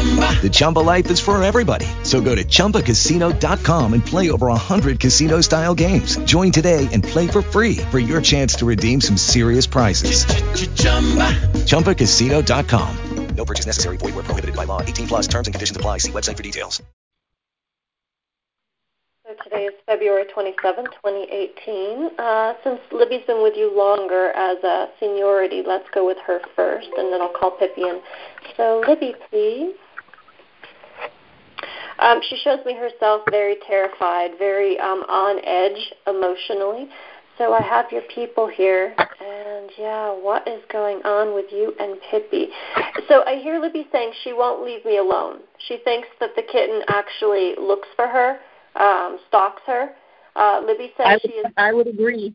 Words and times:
The 0.00 0.48
Chumba 0.50 0.78
life 0.78 1.10
is 1.10 1.20
for 1.20 1.42
everybody. 1.42 1.86
So 2.04 2.22
go 2.22 2.34
to 2.34 2.42
ChumbaCasino.com 2.42 3.92
and 3.92 4.04
play 4.04 4.30
over 4.30 4.46
100 4.46 4.98
casino 4.98 5.42
style 5.42 5.74
games. 5.74 6.16
Join 6.24 6.52
today 6.52 6.88
and 6.90 7.04
play 7.04 7.28
for 7.28 7.42
free 7.42 7.76
for 7.76 7.98
your 7.98 8.22
chance 8.22 8.54
to 8.56 8.66
redeem 8.66 9.02
some 9.02 9.18
serious 9.18 9.66
prizes. 9.66 10.24
ChumbaCasino.com. 11.66 13.10
No 13.36 13.44
purchase 13.44 13.66
necessary. 13.66 13.96
Void 13.98 14.14
where 14.14 14.24
prohibited 14.24 14.56
by 14.56 14.64
law. 14.64 14.82
18 14.82 15.06
plus 15.06 15.26
terms 15.26 15.46
and 15.46 15.54
conditions 15.54 15.76
apply. 15.76 15.98
See 15.98 16.12
website 16.12 16.36
for 16.36 16.42
details. 16.42 16.82
So 19.26 19.34
today 19.44 19.66
is 19.66 19.74
February 19.86 20.24
27, 20.32 20.86
2018. 20.86 22.10
Uh, 22.18 22.54
since 22.64 22.80
Libby's 22.90 23.24
been 23.26 23.42
with 23.42 23.54
you 23.56 23.76
longer 23.76 24.32
as 24.34 24.58
a 24.64 24.88
seniority, 24.98 25.62
let's 25.64 25.88
go 25.90 26.04
with 26.04 26.18
her 26.26 26.40
first, 26.56 26.88
and 26.98 27.12
then 27.12 27.20
I'll 27.20 27.28
call 27.32 27.52
Pippi 27.52 27.82
in. 27.82 28.00
So, 28.56 28.82
Libby, 28.88 29.14
please. 29.30 29.74
Um, 31.98 32.20
she 32.28 32.36
shows 32.42 32.60
me 32.64 32.74
herself 32.74 33.22
very 33.30 33.56
terrified, 33.66 34.32
very 34.38 34.78
um, 34.78 35.00
on 35.08 35.44
edge 35.44 35.92
emotionally. 36.06 36.88
So 37.38 37.54
I 37.54 37.62
have 37.62 37.86
your 37.90 38.02
people 38.14 38.46
here, 38.46 38.94
and 38.98 39.70
yeah, 39.78 40.10
what 40.10 40.46
is 40.46 40.60
going 40.70 40.98
on 41.04 41.34
with 41.34 41.46
you 41.50 41.72
and 41.80 41.96
Pippi? 42.10 42.48
So 43.08 43.24
I 43.24 43.40
hear 43.42 43.58
Libby 43.58 43.88
saying 43.90 44.12
she 44.22 44.34
won't 44.34 44.62
leave 44.62 44.84
me 44.84 44.98
alone. 44.98 45.38
She 45.66 45.78
thinks 45.82 46.06
that 46.20 46.36
the 46.36 46.42
kitten 46.42 46.82
actually 46.88 47.54
looks 47.58 47.88
for 47.96 48.06
her, 48.06 48.40
um, 48.76 49.18
stalks 49.28 49.62
her. 49.66 49.92
Uh, 50.36 50.60
Libby 50.66 50.92
says 50.98 51.06
I 51.06 51.12
would, 51.14 51.22
she 51.22 51.32
is. 51.32 51.46
I 51.56 51.72
would 51.72 51.86
agree. 51.86 52.34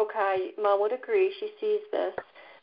Okay, 0.00 0.52
Mom 0.58 0.80
would 0.80 0.92
agree. 0.94 1.34
She 1.38 1.50
sees 1.60 1.80
this. 1.92 2.14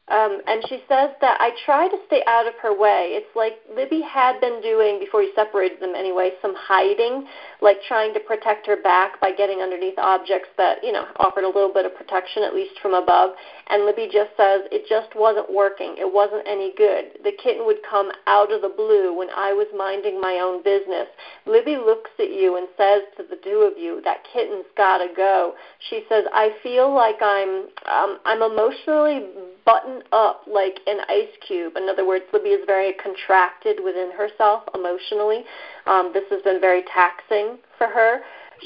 Um, 0.10 0.42
and 0.48 0.64
she 0.68 0.82
says 0.90 1.12
that 1.22 1.38
I 1.40 1.52
try 1.66 1.88
to 1.88 1.98
stay 2.08 2.24
out 2.26 2.48
of 2.48 2.54
her 2.62 2.74
way. 2.74 3.14
It's 3.14 3.30
like 3.36 3.62
Libby 3.70 4.02
had 4.02 4.42
been 4.42 4.60
doing, 4.62 4.98
before 5.00 5.22
you 5.22 5.32
separated 5.36 5.80
them 5.80 5.94
anyway, 5.96 6.32
some 6.42 6.56
hiding, 6.58 7.26
like 7.62 7.78
trying 7.88 8.14
to 8.16 8.20
protect 8.20 8.66
her 8.66 8.82
back 8.82 9.22
by 9.22 9.32
getting 9.32 9.60
underneath 9.62 9.98
objects 10.00 10.50
that, 10.58 10.84
you 10.84 10.92
know, 10.92 11.06
offered 11.18 11.44
a 11.44 11.48
little 11.48 11.72
bit 11.72 11.86
of 11.86 11.96
protection, 11.96 12.42
at 12.42 12.56
least 12.56 12.80
from 12.82 12.94
above. 12.94 13.32
And 13.70 13.86
Libby 13.86 14.10
just 14.12 14.34
says 14.36 14.66
it 14.72 14.90
just 14.90 15.16
wasn't 15.16 15.54
working. 15.54 15.96
It 16.00 16.12
wasn't 16.12 16.48
any 16.48 16.74
good. 16.76 17.22
The 17.24 17.38
kitten 17.38 17.66
would 17.68 17.86
come 17.88 18.10
out 18.26 18.52
of 18.52 18.62
the 18.62 18.74
blue 18.74 19.14
when 19.14 19.30
I 19.36 19.54
was 19.54 19.68
minding 19.78 20.20
my 20.20 20.42
own 20.42 20.64
business. 20.64 21.06
Libby 21.46 21.78
looks 21.78 22.10
at 22.18 22.34
you 22.34 22.58
and 22.58 22.68
says 22.78 23.06
to 23.18 23.24
the 23.30 23.38
two 23.44 23.70
of 23.70 23.78
you, 23.78 24.02
that 24.06 24.26
kitten's 24.34 24.66
got 24.76 24.98
to 25.00 25.14
go. 25.16 25.54
She 25.90 26.02
says, 26.10 26.26
I 26.34 26.50
feel 26.64 26.94
like 26.94 27.22
I'm, 27.22 27.70
um, 27.86 28.18
I'm 28.26 28.42
emotionally 28.42 29.30
buttoned 29.66 29.99
up 30.12 30.42
like 30.48 30.80
an 30.88 31.00
ice 31.08 31.34
cube. 31.48 31.78
In 31.78 31.90
other 31.90 32.06
words, 32.06 32.26
Libby 32.34 32.50
is 32.50 32.64
very 32.66 32.94
contracted 32.94 33.78
within 33.84 34.12
herself 34.12 34.64
emotionally. 34.74 35.44
Um, 35.86 36.12
this 36.14 36.24
has 36.30 36.42
been 36.44 36.62
very 36.62 36.84
taxing 36.94 37.58
for 37.78 37.88
her. 37.88 38.22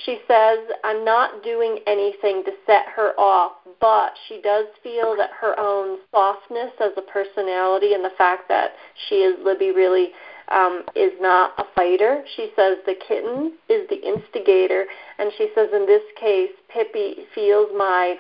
She 0.06 0.20
says, 0.28 0.60
I'm 0.84 1.06
not 1.06 1.44
doing 1.44 1.80
anything 1.86 2.44
to 2.46 2.52
set 2.66 2.86
her 2.96 3.14
off, 3.20 3.54
but 3.80 4.14
she 4.28 4.42
does 4.42 4.66
feel 4.82 5.16
that 5.18 5.30
her 5.40 5.60
own 5.60 6.00
softness 6.12 6.72
as 6.80 6.92
a 6.98 7.02
personality 7.02 7.94
and 7.94 8.04
the 8.04 8.14
fact 8.18 8.50
that 8.50 8.72
she 9.08 9.16
is 9.16 9.38
Libby 9.44 9.72
really 9.72 10.10
um, 10.50 10.84
is 10.96 11.12
not 11.20 11.54
a 11.60 11.64
fighter. 11.76 12.24
She 12.36 12.52
says 12.56 12.78
the 12.86 12.96
kitten 13.08 13.54
is 13.70 13.88
the 13.90 14.02
instigator, 14.02 14.86
and 15.20 15.32
she 15.38 15.50
says 15.56 15.70
in 15.74 15.86
this 15.86 16.04
case, 16.20 16.52
Pippi 16.70 17.26
feels 17.36 17.70
my 17.78 18.16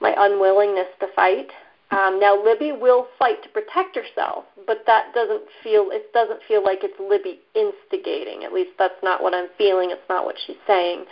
my 0.00 0.14
unwillingness 0.16 0.88
to 1.00 1.06
fight. 1.14 1.48
Um, 1.90 2.18
now 2.18 2.42
Libby 2.42 2.72
will 2.72 3.06
fight 3.18 3.42
to 3.44 3.48
protect 3.50 3.96
herself, 3.96 4.44
but 4.66 4.82
that 4.86 5.14
doesn't 5.14 5.42
feel 5.62 5.88
it 5.90 6.12
doesn't 6.12 6.40
feel 6.48 6.64
like 6.64 6.80
it's 6.82 6.98
Libby 6.98 7.40
instigating. 7.54 8.42
At 8.44 8.52
least 8.52 8.70
that's 8.78 9.00
not 9.02 9.22
what 9.22 9.34
I'm 9.34 9.48
feeling. 9.56 9.90
It's 9.92 10.08
not 10.08 10.24
what 10.24 10.34
she's 10.46 10.56
saying. 10.66 11.04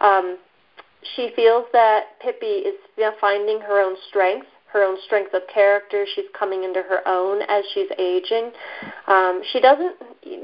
Um, 0.00 0.38
she 1.16 1.32
feels 1.36 1.66
that 1.72 2.18
Pippi 2.20 2.64
is 2.64 2.74
finding 3.20 3.60
her 3.60 3.80
own 3.80 3.96
strength, 4.08 4.46
her 4.72 4.82
own 4.82 4.96
strength 5.04 5.34
of 5.34 5.42
character. 5.52 6.06
She's 6.14 6.24
coming 6.38 6.64
into 6.64 6.80
her 6.82 7.06
own 7.06 7.42
as 7.42 7.64
she's 7.74 7.90
aging. 7.98 8.52
Um, 9.06 9.42
she 9.52 9.60
doesn't, 9.60 9.96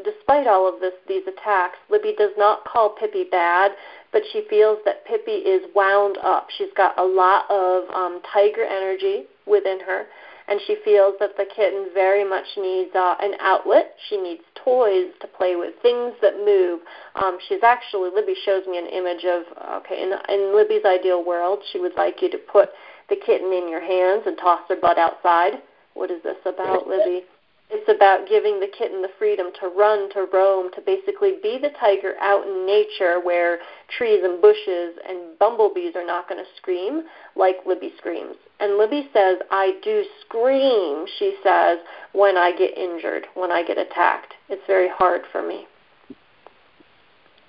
despite 0.04 0.46
all 0.46 0.68
of 0.72 0.80
this, 0.80 0.94
these 1.08 1.22
attacks, 1.26 1.78
Libby 1.90 2.14
does 2.18 2.32
not 2.36 2.64
call 2.64 2.90
Pippi 2.90 3.24
bad, 3.30 3.72
but 4.12 4.22
she 4.32 4.44
feels 4.50 4.78
that 4.84 5.06
Pippi 5.06 5.46
is 5.48 5.62
wound 5.74 6.18
up. 6.22 6.48
She's 6.56 6.72
got 6.76 6.98
a 6.98 7.04
lot 7.04 7.50
of 7.50 7.88
um, 7.94 8.20
tiger 8.32 8.64
energy 8.64 9.24
within 9.48 9.80
her, 9.80 10.06
and 10.48 10.60
she 10.66 10.76
feels 10.84 11.14
that 11.20 11.36
the 11.36 11.44
kitten 11.54 11.88
very 11.92 12.28
much 12.28 12.46
needs 12.56 12.94
uh, 12.94 13.14
an 13.20 13.34
outlet. 13.40 13.94
She 14.08 14.16
needs 14.16 14.42
toys 14.54 15.12
to 15.20 15.26
play 15.26 15.56
with, 15.56 15.74
things 15.82 16.14
that 16.22 16.36
move. 16.44 16.80
Um, 17.14 17.38
she's 17.48 17.62
actually 17.62 18.10
Libby 18.14 18.34
shows 18.44 18.66
me 18.66 18.78
an 18.78 18.86
image 18.86 19.24
of 19.24 19.42
okay, 19.82 20.02
in, 20.02 20.12
in 20.28 20.56
Libby's 20.56 20.84
ideal 20.84 21.24
world, 21.24 21.60
she 21.72 21.78
would 21.78 21.94
like 21.96 22.22
you 22.22 22.30
to 22.30 22.38
put 22.38 22.70
the 23.08 23.16
kitten 23.16 23.52
in 23.52 23.68
your 23.68 23.80
hands 23.80 24.24
and 24.26 24.36
toss 24.38 24.60
her 24.68 24.76
butt 24.76 24.98
outside. 24.98 25.62
What 25.94 26.10
is 26.10 26.22
this 26.22 26.38
about, 26.44 26.86
Libby? 26.86 27.24
It's 27.70 27.88
about 27.88 28.28
giving 28.28 28.60
the 28.60 28.66
kitten 28.66 29.02
the 29.02 29.12
freedom 29.18 29.48
to 29.60 29.68
run, 29.68 30.08
to 30.14 30.26
roam, 30.32 30.70
to 30.72 30.80
basically 30.80 31.36
be 31.42 31.58
the 31.60 31.68
tiger 31.78 32.14
out 32.18 32.46
in 32.46 32.64
nature 32.64 33.20
where 33.20 33.58
trees 33.98 34.20
and 34.24 34.40
bushes 34.40 34.96
and 35.06 35.38
bumblebees 35.38 35.94
are 35.94 36.06
not 36.06 36.28
going 36.28 36.42
to 36.42 36.50
scream 36.56 37.02
like 37.38 37.56
Libby 37.66 37.92
screams. 37.96 38.34
And 38.60 38.76
Libby 38.76 39.08
says, 39.12 39.38
I 39.50 39.78
do 39.84 40.04
scream, 40.20 41.06
she 41.18 41.36
says, 41.42 41.78
when 42.12 42.36
I 42.36 42.52
get 42.56 42.76
injured, 42.76 43.26
when 43.34 43.52
I 43.52 43.62
get 43.62 43.78
attacked. 43.78 44.34
It's 44.48 44.62
very 44.66 44.88
hard 44.88 45.22
for 45.30 45.46
me. 45.46 45.66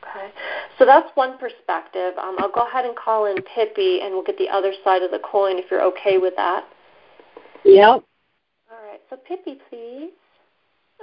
Okay, 0.04 0.32
so 0.78 0.86
that's 0.86 1.10
one 1.16 1.38
perspective. 1.38 2.14
Um, 2.18 2.36
I'll 2.40 2.52
go 2.52 2.68
ahead 2.68 2.86
and 2.86 2.96
call 2.96 3.26
in 3.26 3.38
Pippi, 3.56 4.02
and 4.02 4.14
we'll 4.14 4.24
get 4.24 4.38
the 4.38 4.50
other 4.50 4.74
side 4.84 5.02
of 5.04 5.12
the 5.12 5.20
coin 5.20 5.58
if 5.58 5.66
you're 5.70 5.84
okay 5.84 6.18
with 6.18 6.36
that. 6.36 6.66
Yep. 7.66 8.04
All 8.72 8.88
right, 8.88 9.02
so 9.10 9.18
Pippi, 9.18 9.58
please. 9.70 10.12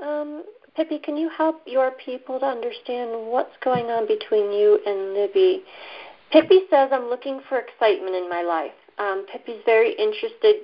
Um, 0.03 0.45
Pippi, 0.77 0.99
can 0.99 1.17
you 1.17 1.31
help 1.31 1.63
your 1.67 1.93
people 1.93 2.39
to 2.41 2.47
understand 2.47 3.11
what's 3.29 3.57
going 3.65 3.87
on 3.87 4.07
between 4.07 4.53
you 4.53 4.79
and 4.87 5.15
Libby? 5.15 5.63
Pippi 6.31 6.63
says, 6.71 6.91
I'm 6.93 7.09
looking 7.09 7.41
for 7.49 7.59
excitement 7.59 8.15
in 8.15 8.29
my 8.29 8.43
life. 8.43 8.73
Um, 8.99 9.27
Pippi's 9.31 9.63
very 9.65 9.95
interested, 9.95 10.57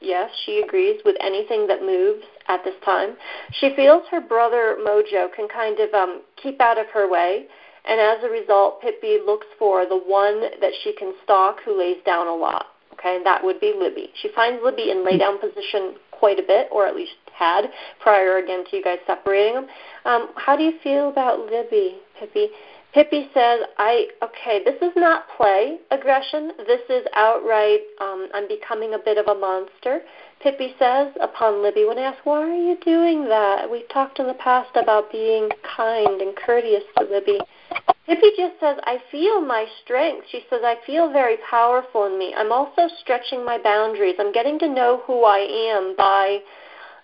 yes, 0.00 0.30
she 0.44 0.60
agrees, 0.60 1.00
with 1.04 1.16
anything 1.20 1.66
that 1.66 1.82
moves 1.82 2.24
at 2.48 2.62
this 2.64 2.74
time. 2.84 3.16
She 3.52 3.74
feels 3.74 4.02
her 4.10 4.20
brother 4.20 4.76
Mojo 4.80 5.32
can 5.34 5.48
kind 5.48 5.78
of 5.80 5.92
um, 5.94 6.22
keep 6.40 6.60
out 6.60 6.78
of 6.78 6.86
her 6.92 7.08
way, 7.08 7.46
and 7.84 8.00
as 8.00 8.22
a 8.22 8.28
result, 8.28 8.82
Pippi 8.82 9.18
looks 9.24 9.46
for 9.58 9.86
the 9.86 9.96
one 9.96 10.40
that 10.60 10.72
she 10.82 10.92
can 10.94 11.14
stalk 11.24 11.58
who 11.64 11.78
lays 11.78 12.02
down 12.04 12.26
a 12.26 12.34
lot. 12.34 12.66
Okay, 12.94 13.16
and 13.16 13.26
that 13.26 13.44
would 13.44 13.60
be 13.60 13.72
Libby. 13.78 14.10
She 14.20 14.28
finds 14.34 14.60
Libby 14.62 14.90
in 14.90 15.04
lay 15.04 15.18
down 15.18 15.38
position 15.38 15.94
quite 16.10 16.38
a 16.38 16.42
bit, 16.42 16.68
or 16.72 16.86
at 16.86 16.96
least 16.96 17.12
had 17.32 17.70
prior 18.00 18.38
again 18.38 18.64
to 18.68 18.76
you 18.76 18.82
guys 18.82 18.98
separating 19.06 19.54
them. 19.54 19.66
Um, 20.04 20.30
how 20.34 20.56
do 20.56 20.64
you 20.64 20.72
feel 20.82 21.08
about 21.08 21.38
Libby, 21.46 21.98
Pippi? 22.18 22.48
Pippi 22.94 23.28
says, 23.34 23.60
I, 23.76 24.08
okay, 24.22 24.64
this 24.64 24.80
is 24.80 24.92
not 24.96 25.24
play 25.36 25.78
aggression. 25.90 26.52
This 26.66 26.80
is 26.88 27.06
outright, 27.14 27.80
um, 28.00 28.28
I'm 28.32 28.48
becoming 28.48 28.94
a 28.94 28.98
bit 28.98 29.18
of 29.18 29.26
a 29.26 29.38
monster. 29.38 30.00
Pippi 30.42 30.74
says, 30.78 31.12
upon 31.20 31.62
Libby, 31.62 31.84
when 31.84 31.98
asked, 31.98 32.24
why 32.24 32.40
are 32.40 32.54
you 32.54 32.78
doing 32.84 33.28
that? 33.28 33.70
We've 33.70 33.88
talked 33.88 34.20
in 34.20 34.26
the 34.26 34.34
past 34.34 34.70
about 34.74 35.12
being 35.12 35.50
kind 35.76 36.20
and 36.22 36.34
courteous 36.36 36.84
to 36.96 37.04
Libby. 37.04 37.40
Pippi 38.06 38.30
just 38.38 38.58
says, 38.58 38.78
I 38.84 38.98
feel 39.10 39.42
my 39.42 39.66
strength. 39.84 40.26
She 40.30 40.40
says, 40.48 40.60
I 40.64 40.76
feel 40.86 41.12
very 41.12 41.36
powerful 41.50 42.06
in 42.06 42.18
me. 42.18 42.32
I'm 42.34 42.52
also 42.52 42.88
stretching 43.00 43.44
my 43.44 43.58
boundaries. 43.58 44.14
I'm 44.18 44.32
getting 44.32 44.58
to 44.60 44.68
know 44.68 45.02
who 45.06 45.24
I 45.24 45.40
am 45.74 45.94
by 45.94 46.38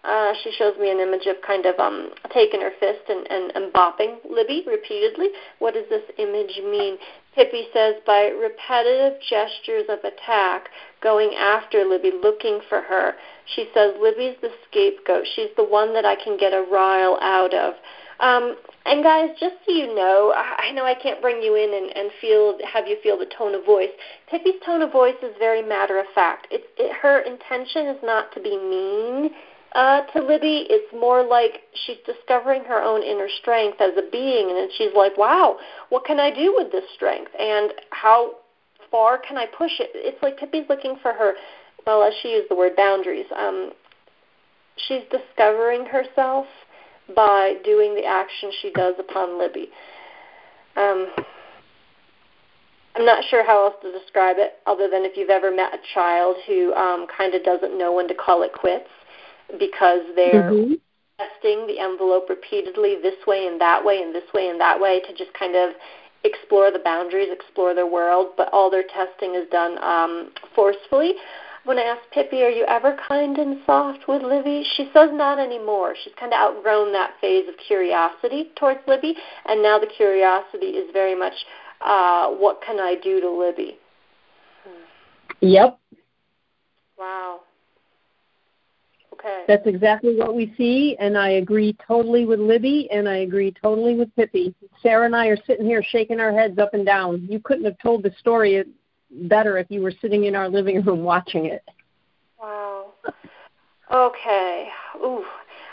uh, 0.04 0.32
she 0.42 0.52
shows 0.52 0.76
me 0.78 0.90
an 0.90 1.00
image 1.00 1.26
of 1.26 1.36
kind 1.46 1.64
of 1.66 1.78
um, 1.78 2.10
taking 2.32 2.60
her 2.60 2.72
fist 2.78 3.08
and, 3.08 3.26
and, 3.30 3.52
and 3.56 3.72
bopping 3.72 4.16
Libby 4.28 4.64
repeatedly. 4.66 5.28
What 5.58 5.74
does 5.74 5.88
this 5.88 6.04
image 6.18 6.60
mean? 6.62 6.98
Pippi 7.34 7.66
says 7.72 7.94
by 8.06 8.28
repetitive 8.28 9.20
gestures 9.28 9.86
of 9.88 9.98
attack, 10.04 10.68
going 11.02 11.34
after 11.34 11.84
Libby, 11.84 12.12
looking 12.22 12.60
for 12.68 12.82
her. 12.82 13.14
She 13.54 13.68
says 13.74 13.94
Libby's 14.00 14.36
the 14.40 14.50
scapegoat. 14.68 15.24
She's 15.34 15.50
the 15.56 15.64
one 15.64 15.94
that 15.94 16.04
I 16.04 16.16
can 16.16 16.36
get 16.36 16.52
a 16.52 16.66
rile 16.70 17.18
out 17.20 17.54
of. 17.54 17.74
Um, 18.20 18.56
and 18.86 19.02
guys, 19.02 19.30
just 19.40 19.56
so 19.66 19.72
you 19.72 19.94
know, 19.94 20.34
I, 20.36 20.70
know 20.70 20.84
I 20.84 20.94
can't 20.94 21.20
bring 21.22 21.42
you 21.42 21.54
in 21.56 21.72
and, 21.74 21.96
and 21.96 22.10
feel 22.20 22.58
have 22.70 22.86
you 22.86 22.96
feel 23.02 23.18
the 23.18 23.26
tone 23.36 23.54
of 23.54 23.64
voice. 23.64 23.90
Pippi's 24.30 24.60
tone 24.64 24.82
of 24.82 24.92
voice 24.92 25.16
is 25.22 25.34
very 25.38 25.62
matter 25.62 25.98
of 25.98 26.06
fact. 26.14 26.46
It's 26.50 26.66
it, 26.76 26.94
her 27.00 27.20
intention 27.20 27.86
is 27.86 27.98
not 28.02 28.32
to 28.34 28.40
be 28.40 28.56
mean 28.56 29.30
Uh, 29.74 30.02
to 30.12 30.22
Libby, 30.22 30.66
it's 30.70 30.92
more 30.92 31.24
like 31.24 31.62
she's 31.84 31.96
discovering 32.06 32.62
her 32.62 32.80
own 32.80 33.02
inner 33.02 33.28
strength 33.40 33.80
as 33.80 33.90
a 33.96 34.08
being, 34.08 34.50
and 34.50 34.70
she's 34.78 34.94
like, 34.94 35.18
"Wow, 35.18 35.58
what 35.88 36.04
can 36.04 36.20
I 36.20 36.30
do 36.30 36.54
with 36.56 36.70
this 36.70 36.88
strength? 36.94 37.32
And 37.36 37.74
how 37.90 38.36
far 38.90 39.18
can 39.18 39.36
I 39.36 39.46
push 39.46 39.80
it?" 39.80 39.90
It's 39.94 40.22
like 40.22 40.38
Pippi's 40.38 40.68
looking 40.68 40.96
for 41.02 41.12
her. 41.12 41.34
Well, 41.84 42.04
as 42.04 42.14
she 42.22 42.30
used 42.30 42.48
the 42.48 42.54
word 42.54 42.76
boundaries, 42.76 43.26
um, 43.34 43.72
she's 44.76 45.02
discovering 45.10 45.86
herself 45.86 46.46
by 47.14 47.56
doing 47.64 47.96
the 47.96 48.04
action 48.04 48.52
she 48.62 48.70
does 48.70 48.94
upon 49.00 49.38
Libby. 49.38 49.70
Um, 50.76 51.08
I'm 52.94 53.04
not 53.04 53.24
sure 53.24 53.44
how 53.44 53.64
else 53.64 53.74
to 53.82 53.90
describe 53.90 54.36
it, 54.38 54.58
other 54.66 54.88
than 54.88 55.04
if 55.04 55.16
you've 55.16 55.30
ever 55.30 55.50
met 55.50 55.74
a 55.74 55.78
child 55.94 56.36
who 56.46 56.72
um, 56.74 57.08
kind 57.08 57.34
of 57.34 57.42
doesn't 57.42 57.76
know 57.76 57.92
when 57.92 58.06
to 58.06 58.14
call 58.14 58.44
it 58.44 58.52
quits 58.52 58.88
because 59.58 60.02
they're 60.16 60.50
mm-hmm. 60.50 60.74
testing 61.18 61.66
the 61.66 61.78
envelope 61.78 62.28
repeatedly 62.28 62.96
this 63.02 63.14
way 63.26 63.46
and 63.46 63.60
that 63.60 63.84
way 63.84 64.02
and 64.02 64.14
this 64.14 64.28
way 64.32 64.48
and 64.48 64.60
that 64.60 64.80
way 64.80 65.00
to 65.00 65.14
just 65.14 65.32
kind 65.38 65.56
of 65.56 65.70
explore 66.24 66.70
the 66.70 66.78
boundaries, 66.78 67.28
explore 67.30 67.74
their 67.74 67.86
world, 67.86 68.28
but 68.36 68.48
all 68.52 68.70
their 68.70 68.84
testing 68.84 69.34
is 69.34 69.48
done 69.50 69.82
um, 69.82 70.30
forcefully. 70.54 71.14
When 71.64 71.78
I 71.78 71.82
asked 71.82 72.10
Pippi, 72.12 72.42
are 72.42 72.50
you 72.50 72.64
ever 72.66 72.96
kind 73.08 73.38
and 73.38 73.58
soft 73.64 74.06
with 74.06 74.22
Libby? 74.22 74.64
She 74.76 74.90
says 74.92 75.10
not 75.12 75.38
anymore. 75.38 75.94
She's 76.02 76.12
kind 76.18 76.32
of 76.32 76.38
outgrown 76.38 76.92
that 76.92 77.12
phase 77.20 77.48
of 77.48 77.54
curiosity 77.66 78.50
towards 78.56 78.80
Libby, 78.86 79.14
and 79.46 79.62
now 79.62 79.78
the 79.78 79.86
curiosity 79.86 80.76
is 80.76 80.90
very 80.92 81.14
much, 81.14 81.32
uh, 81.80 82.28
what 82.28 82.60
can 82.66 82.80
I 82.80 82.96
do 83.02 83.20
to 83.20 83.30
Libby? 83.30 83.78
Yep. 85.40 85.78
Wow. 86.98 87.40
Okay. 89.24 89.44
That's 89.48 89.66
exactly 89.66 90.16
what 90.16 90.34
we 90.34 90.54
see, 90.58 90.96
and 91.00 91.16
I 91.16 91.30
agree 91.30 91.74
totally 91.86 92.26
with 92.26 92.40
Libby, 92.40 92.88
and 92.90 93.08
I 93.08 93.18
agree 93.18 93.52
totally 93.52 93.94
with 93.94 94.14
Pippi. 94.16 94.54
Sarah 94.82 95.06
and 95.06 95.16
I 95.16 95.28
are 95.28 95.38
sitting 95.46 95.64
here 95.64 95.82
shaking 95.82 96.20
our 96.20 96.32
heads 96.32 96.58
up 96.58 96.74
and 96.74 96.84
down. 96.84 97.26
You 97.28 97.40
couldn't 97.40 97.64
have 97.64 97.78
told 97.78 98.02
the 98.02 98.12
story 98.18 98.62
better 99.10 99.56
if 99.56 99.70
you 99.70 99.80
were 99.80 99.92
sitting 100.02 100.24
in 100.24 100.34
our 100.34 100.48
living 100.48 100.82
room 100.82 101.02
watching 101.04 101.46
it. 101.46 101.62
Wow. 102.38 102.92
Okay. 103.90 104.68
Ooh. 104.96 105.24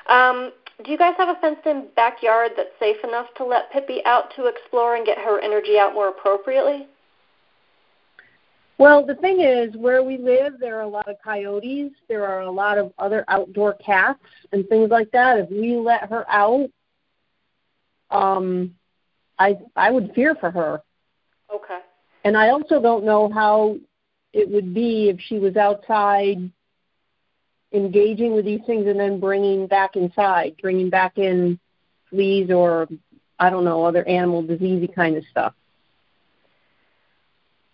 Um, 0.07 0.53
do 0.85 0.91
you 0.91 0.97
guys 0.97 1.15
have 1.17 1.29
a 1.29 1.39
fenced-in 1.41 1.87
backyard 1.95 2.51
that's 2.55 2.69
safe 2.79 3.03
enough 3.03 3.27
to 3.35 3.43
let 3.43 3.71
Pippi 3.71 4.01
out 4.05 4.33
to 4.37 4.45
explore 4.45 4.95
and 4.95 5.05
get 5.05 5.17
her 5.17 5.39
energy 5.41 5.77
out 5.77 5.93
more 5.93 6.07
appropriately? 6.07 6.87
Well, 8.81 9.05
the 9.05 9.13
thing 9.13 9.41
is, 9.41 9.75
where 9.77 10.01
we 10.01 10.17
live, 10.17 10.53
there 10.59 10.75
are 10.79 10.81
a 10.81 10.87
lot 10.87 11.07
of 11.07 11.17
coyotes. 11.23 11.91
There 12.07 12.25
are 12.25 12.41
a 12.41 12.49
lot 12.49 12.79
of 12.79 12.91
other 12.97 13.23
outdoor 13.27 13.75
cats 13.75 14.23
and 14.53 14.67
things 14.67 14.89
like 14.89 15.11
that. 15.11 15.37
If 15.37 15.51
we 15.51 15.75
let 15.75 16.09
her 16.09 16.27
out, 16.27 16.67
um, 18.09 18.73
I 19.37 19.59
I 19.75 19.91
would 19.91 20.13
fear 20.15 20.33
for 20.33 20.49
her. 20.49 20.81
Okay. 21.53 21.77
And 22.23 22.35
I 22.35 22.49
also 22.49 22.81
don't 22.81 23.05
know 23.05 23.29
how 23.29 23.77
it 24.33 24.49
would 24.49 24.73
be 24.73 25.09
if 25.09 25.19
she 25.27 25.37
was 25.37 25.57
outside 25.57 26.39
engaging 27.73 28.33
with 28.33 28.45
these 28.45 28.61
things 28.65 28.87
and 28.87 28.99
then 28.99 29.19
bringing 29.19 29.67
back 29.67 29.95
inside, 29.95 30.55
bringing 30.59 30.89
back 30.89 31.19
in 31.19 31.59
fleas 32.09 32.49
or 32.49 32.87
I 33.37 33.51
don't 33.51 33.63
know 33.63 33.85
other 33.85 34.07
animal 34.07 34.41
diseasey 34.41 34.91
kind 34.91 35.17
of 35.17 35.23
stuff. 35.29 35.53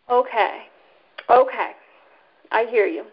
Okay. 0.09 0.66
Okay, 1.29 1.71
I 2.51 2.65
hear 2.65 2.85
you. 2.85 3.03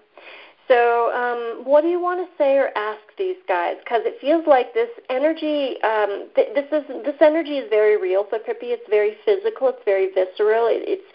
So, 0.68 1.12
um, 1.12 1.64
what 1.64 1.82
do 1.82 1.88
you 1.88 2.00
want 2.00 2.26
to 2.26 2.36
say 2.38 2.56
or 2.56 2.70
ask 2.76 3.02
these 3.18 3.36
guys? 3.46 3.74
Because 3.84 4.00
it 4.04 4.16
feels 4.20 4.46
like 4.46 4.72
this 4.72 4.88
energy, 5.10 5.76
um, 5.82 6.28
th- 6.34 6.54
this 6.54 6.64
is 6.72 6.88
this 7.04 7.16
energy 7.20 7.58
is 7.58 7.68
very 7.68 8.00
real 8.00 8.24
for 8.24 8.38
Pippi. 8.38 8.68
It's 8.68 8.88
very 8.88 9.16
physical. 9.26 9.68
It's 9.68 9.84
very 9.84 10.08
visceral. 10.14 10.68
It, 10.68 10.88
it's 10.88 11.08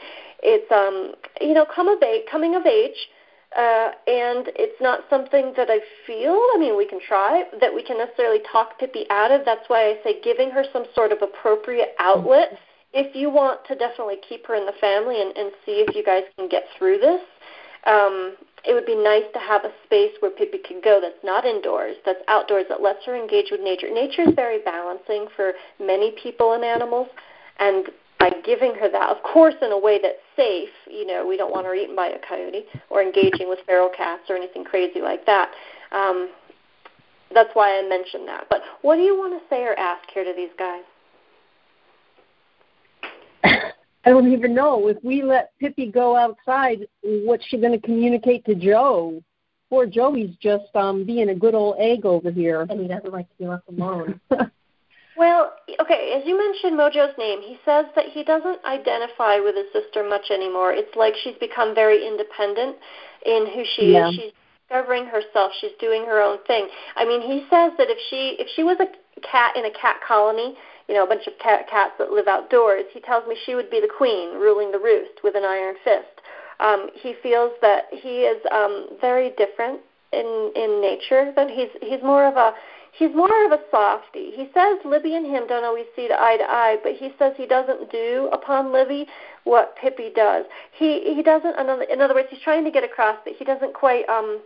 it's 0.44 0.72
um, 0.72 1.16
you 1.42 1.56
know, 1.56 1.66
come 1.66 1.88
of 1.88 2.02
age, 2.04 2.26
coming 2.30 2.56
of 2.56 2.68
age, 2.68 3.10
uh, 3.58 3.90
and 4.06 4.54
it's 4.54 4.80
not 4.80 5.02
something 5.10 5.54
that 5.58 5.70
I 5.72 5.80
feel. 6.06 6.38
I 6.54 6.58
mean, 6.60 6.78
we 6.78 6.86
can 6.86 7.00
try 7.02 7.46
that 7.60 7.74
we 7.74 7.82
can 7.82 7.98
necessarily 7.98 8.40
talk 8.52 8.78
Pippi 8.80 9.06
out 9.10 9.32
of. 9.32 9.46
That's 9.46 9.68
why 9.68 9.90
I 9.90 9.98
say 10.04 10.22
giving 10.22 10.52
her 10.52 10.64
some 10.72 10.86
sort 10.94 11.12
of 11.12 11.24
appropriate 11.24 11.96
outlet 11.98 12.60
if 12.94 13.16
you 13.16 13.30
want 13.30 13.60
to 13.68 13.76
definitely 13.76 14.18
keep 14.28 14.46
her 14.48 14.56
in 14.56 14.66
the 14.66 14.74
family 14.82 15.22
and, 15.22 15.36
and 15.38 15.52
see 15.66 15.84
if 15.86 15.96
you 15.96 16.04
guys 16.04 16.24
can 16.38 16.50
get 16.50 16.64
through 16.78 16.98
this, 16.98 17.22
um, 17.86 18.36
it 18.66 18.74
would 18.74 18.86
be 18.86 18.96
nice 18.96 19.24
to 19.34 19.40
have 19.40 19.64
a 19.64 19.72
space 19.86 20.12
where 20.20 20.32
Pippi 20.32 20.58
can 20.58 20.82
go 20.84 21.00
that's 21.02 21.24
not 21.24 21.46
indoors, 21.46 21.96
that's 22.06 22.20
outdoors, 22.28 22.66
that 22.70 22.82
lets 22.82 23.06
her 23.06 23.16
engage 23.16 23.52
with 23.52 23.62
nature. 23.62 23.88
Nature 23.90 24.24
is 24.24 24.36
very 24.36 24.60
balancing 24.60 25.28
for 25.36 25.54
many 25.80 26.12
people 26.22 26.54
and 26.54 26.64
animals, 26.64 27.08
and 27.60 27.90
by 28.20 28.32
giving 28.44 28.76
her 28.76 28.90
that, 28.92 29.10
of 29.10 29.24
course, 29.24 29.56
in 29.62 29.72
a 29.72 29.80
way 29.80 29.98
that's 30.02 30.20
safe, 30.36 30.70
you 30.92 31.08
know, 31.08 31.26
we 31.26 31.38
don't 31.38 31.52
want 31.52 31.66
her 31.66 31.74
eaten 31.74 31.96
by 31.96 32.08
a 32.08 32.20
coyote 32.28 32.66
or 32.90 33.02
engaging 33.02 33.48
with 33.48 33.60
feral 33.66 33.90
cats 33.96 34.24
or 34.30 34.36
anything 34.36 34.66
crazy 34.66 35.00
like 35.00 35.26
that. 35.26 35.52
Um, 35.94 36.30
that's 37.34 37.50
why 37.54 37.80
I 37.80 37.88
mentioned 37.88 38.28
that. 38.28 38.48
But 38.50 38.62
what 38.82 38.98
do 38.98 39.04
you 39.04 39.18
want 39.18 39.42
to 39.42 39.48
say 39.50 39.64
or 39.64 39.78
ask 39.80 40.04
here 40.14 40.26
to 40.26 40.34
these 40.36 40.52
guys? 40.58 40.84
I 44.06 44.10
don't 44.10 44.32
even 44.32 44.54
know 44.54 44.88
if 44.88 44.98
we 45.04 45.24
let 45.24 45.52
Pippi 45.60 45.92
go 45.92 46.16
outside. 46.16 46.88
What's 47.04 47.46
she 47.48 47.58
going 47.58 47.74
to 47.74 47.86
communicate 47.86 48.46
to 48.46 48.56
Joe? 48.56 49.22
Poor 49.70 49.86
Joey's 49.86 50.36
just 50.42 50.76
um 50.76 51.06
being 51.06 51.30
a 51.30 51.36
good 51.36 51.54
old 51.54 51.76
egg 51.80 52.06
over 52.06 52.32
here, 52.32 52.62
and 52.62 52.80
he 52.80 52.88
doesn't 52.88 53.12
like 53.12 53.30
to 53.30 53.36
be 53.38 53.48
left 53.48 53.68
alone. 53.70 54.20
well, 55.18 55.54
okay, 55.80 56.16
as 56.18 56.26
you 56.26 56.38
mentioned 56.38 56.80
Mojo's 56.80 57.16
name, 57.20 57.42
he 57.42 57.58
says 57.66 57.86
that 57.96 58.06
he 58.12 58.24
doesn't 58.24 58.64
identify 58.66 59.40
with 59.40 59.56
his 59.56 59.68
sister 59.72 60.08
much 60.08 60.32
anymore. 60.32 60.74
It's 60.74 60.96
like 60.96 61.14
she's 61.24 61.38
become 61.40 61.76
very 61.76 62.08
independent 62.08 62.78
in 63.26 63.48
who 63.54 63.64
she 63.76 63.94
yeah. 63.94 64.10
is. 64.10 64.16
She's 64.16 64.32
discovering 64.68 65.06
herself. 65.06 65.52
She's 65.60 65.78
doing 65.80 66.06
her 66.06 66.22
own 66.22 66.40
thing. 66.48 66.68
I 66.96 67.06
mean, 67.06 67.22
he 67.22 67.42
says 67.50 67.74
that 67.78 67.90
if 67.90 67.98
she 68.10 68.38
if 68.40 68.48
she 68.56 68.64
was 68.64 68.78
a 68.80 68.88
cat 69.22 69.56
in 69.56 69.66
a 69.66 69.72
cat 69.72 69.98
colony, 70.08 70.56
you 70.90 70.96
know, 70.96 71.04
a 71.04 71.08
bunch 71.08 71.28
of 71.28 71.34
cat, 71.38 71.70
cats 71.70 71.94
that 72.00 72.12
live 72.12 72.28
outdoors. 72.28 72.86
He 72.92 73.00
tells 73.00 73.26
me 73.28 73.38
she 73.46 73.54
would 73.54 73.70
be 73.70 73.80
the 73.80 73.92
queen, 73.96 74.34
ruling 74.34 74.72
the 74.72 74.80
roost 74.80 75.22
with 75.24 75.36
an 75.36 75.44
iron 75.46 75.76
fist. 75.84 76.20
Um, 76.60 76.90
he 76.96 77.14
feels 77.22 77.52
that 77.62 77.84
he 77.92 78.26
is 78.26 78.42
um, 78.52 78.98
very 79.00 79.30
different 79.38 79.80
in 80.12 80.52
in 80.56 80.82
nature. 80.82 81.32
That 81.36 81.50
he's 81.50 81.70
he's 81.80 82.02
more 82.02 82.26
of 82.26 82.36
a 82.36 82.54
he's 82.98 83.16
more 83.16 83.46
of 83.46 83.52
a 83.52 83.60
softy. 83.70 84.32
He 84.32 84.50
says 84.54 84.80
Libby 84.84 85.16
and 85.16 85.26
him 85.26 85.46
don't 85.48 85.64
always 85.64 85.86
see 85.96 86.10
eye 86.12 86.38
to 86.38 86.44
eye, 86.44 86.78
but 86.84 86.94
he 86.94 87.12
says 87.20 87.34
he 87.38 87.46
doesn't 87.46 87.92
do 87.92 88.28
upon 88.34 88.74
Libby 88.74 89.06
what 89.44 89.76
Pippi 89.78 90.12
does. 90.14 90.46
He 90.74 91.14
he 91.16 91.22
doesn't. 91.22 91.56
In 91.90 92.02
other 92.02 92.16
words, 92.16 92.28
he's 92.32 92.42
trying 92.42 92.66
to 92.66 92.72
get 92.72 92.84
across 92.84 93.18
that 93.26 93.36
he 93.38 93.46
doesn't 93.46 93.76
quite 93.76 94.10
um 94.10 94.42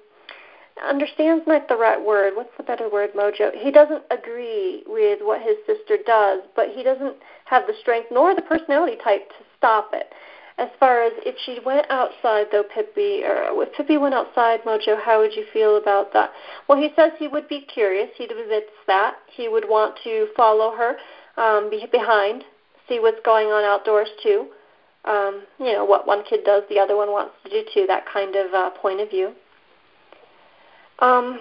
understands 0.82 1.46
not 1.48 1.68
the 1.68 1.76
right 1.76 2.04
word. 2.04 2.34
What's 2.36 2.56
the 2.58 2.64
better 2.64 2.90
word, 2.90 3.14
Mojo? 3.14 3.52
He 3.54 3.72
doesn't 3.72 4.04
agree 4.12 4.84
with 4.88 5.20
what 5.22 5.42
his 5.42 5.58
sister 5.66 5.98
does, 6.06 6.42
but 6.56 6.70
he 6.70 6.84
doesn't 6.84 7.16
have 7.46 7.68
the 7.68 7.74
strength 7.82 8.10
nor 8.12 8.36
the 8.36 8.42
personality 8.42 8.98
type 9.04 9.30
to 9.30 9.46
stop 9.58 9.92
it. 9.94 10.12
As 10.58 10.70
far 10.80 11.02
as 11.02 11.14
if 11.26 11.36
she 11.46 11.60
went 11.66 11.90
outside, 11.90 12.48
though, 12.52 12.64
Pippi, 12.64 13.24
or 13.24 13.64
if 13.64 13.74
Pippi 13.74 13.98
went 13.98 14.14
outside, 14.14 14.64
Mojo, 14.64 15.02
how 15.02 15.20
would 15.20 15.36
you 15.36 15.46
feel 15.52 15.78
about 15.78 16.14
that? 16.14 16.32
Well, 16.68 16.78
he 16.78 16.90
says 16.96 17.12
he 17.18 17.28
would 17.28 17.48
be 17.48 17.62
curious. 17.62 18.10
He 18.16 18.26
admits 18.26 18.70
that. 18.86 19.16
He 19.36 19.50
would 19.50 19.68
want 19.68 19.98
to 20.04 20.28
follow 20.38 20.76
her 20.76 20.98
um, 21.42 21.72
be 21.72 21.88
behind, 21.92 22.44
see 22.88 23.00
what's 23.00 23.20
going 23.26 23.48
on 23.48 23.64
outdoors, 23.64 24.10
too. 24.22 24.48
Um, 25.06 25.44
you 25.60 25.74
know, 25.74 25.86
what 25.86 26.06
one 26.06 26.24
kid 26.24 26.42
does, 26.46 26.64
the 26.70 26.80
other 26.80 26.96
one 26.96 27.12
wants 27.12 27.34
to 27.44 27.50
do, 27.50 27.64
too, 27.74 27.86
that 27.88 28.06
kind 28.12 28.36
of 28.36 28.54
uh, 28.54 28.70
point 28.80 29.02
of 29.02 29.10
view. 29.10 29.34
Um, 31.00 31.40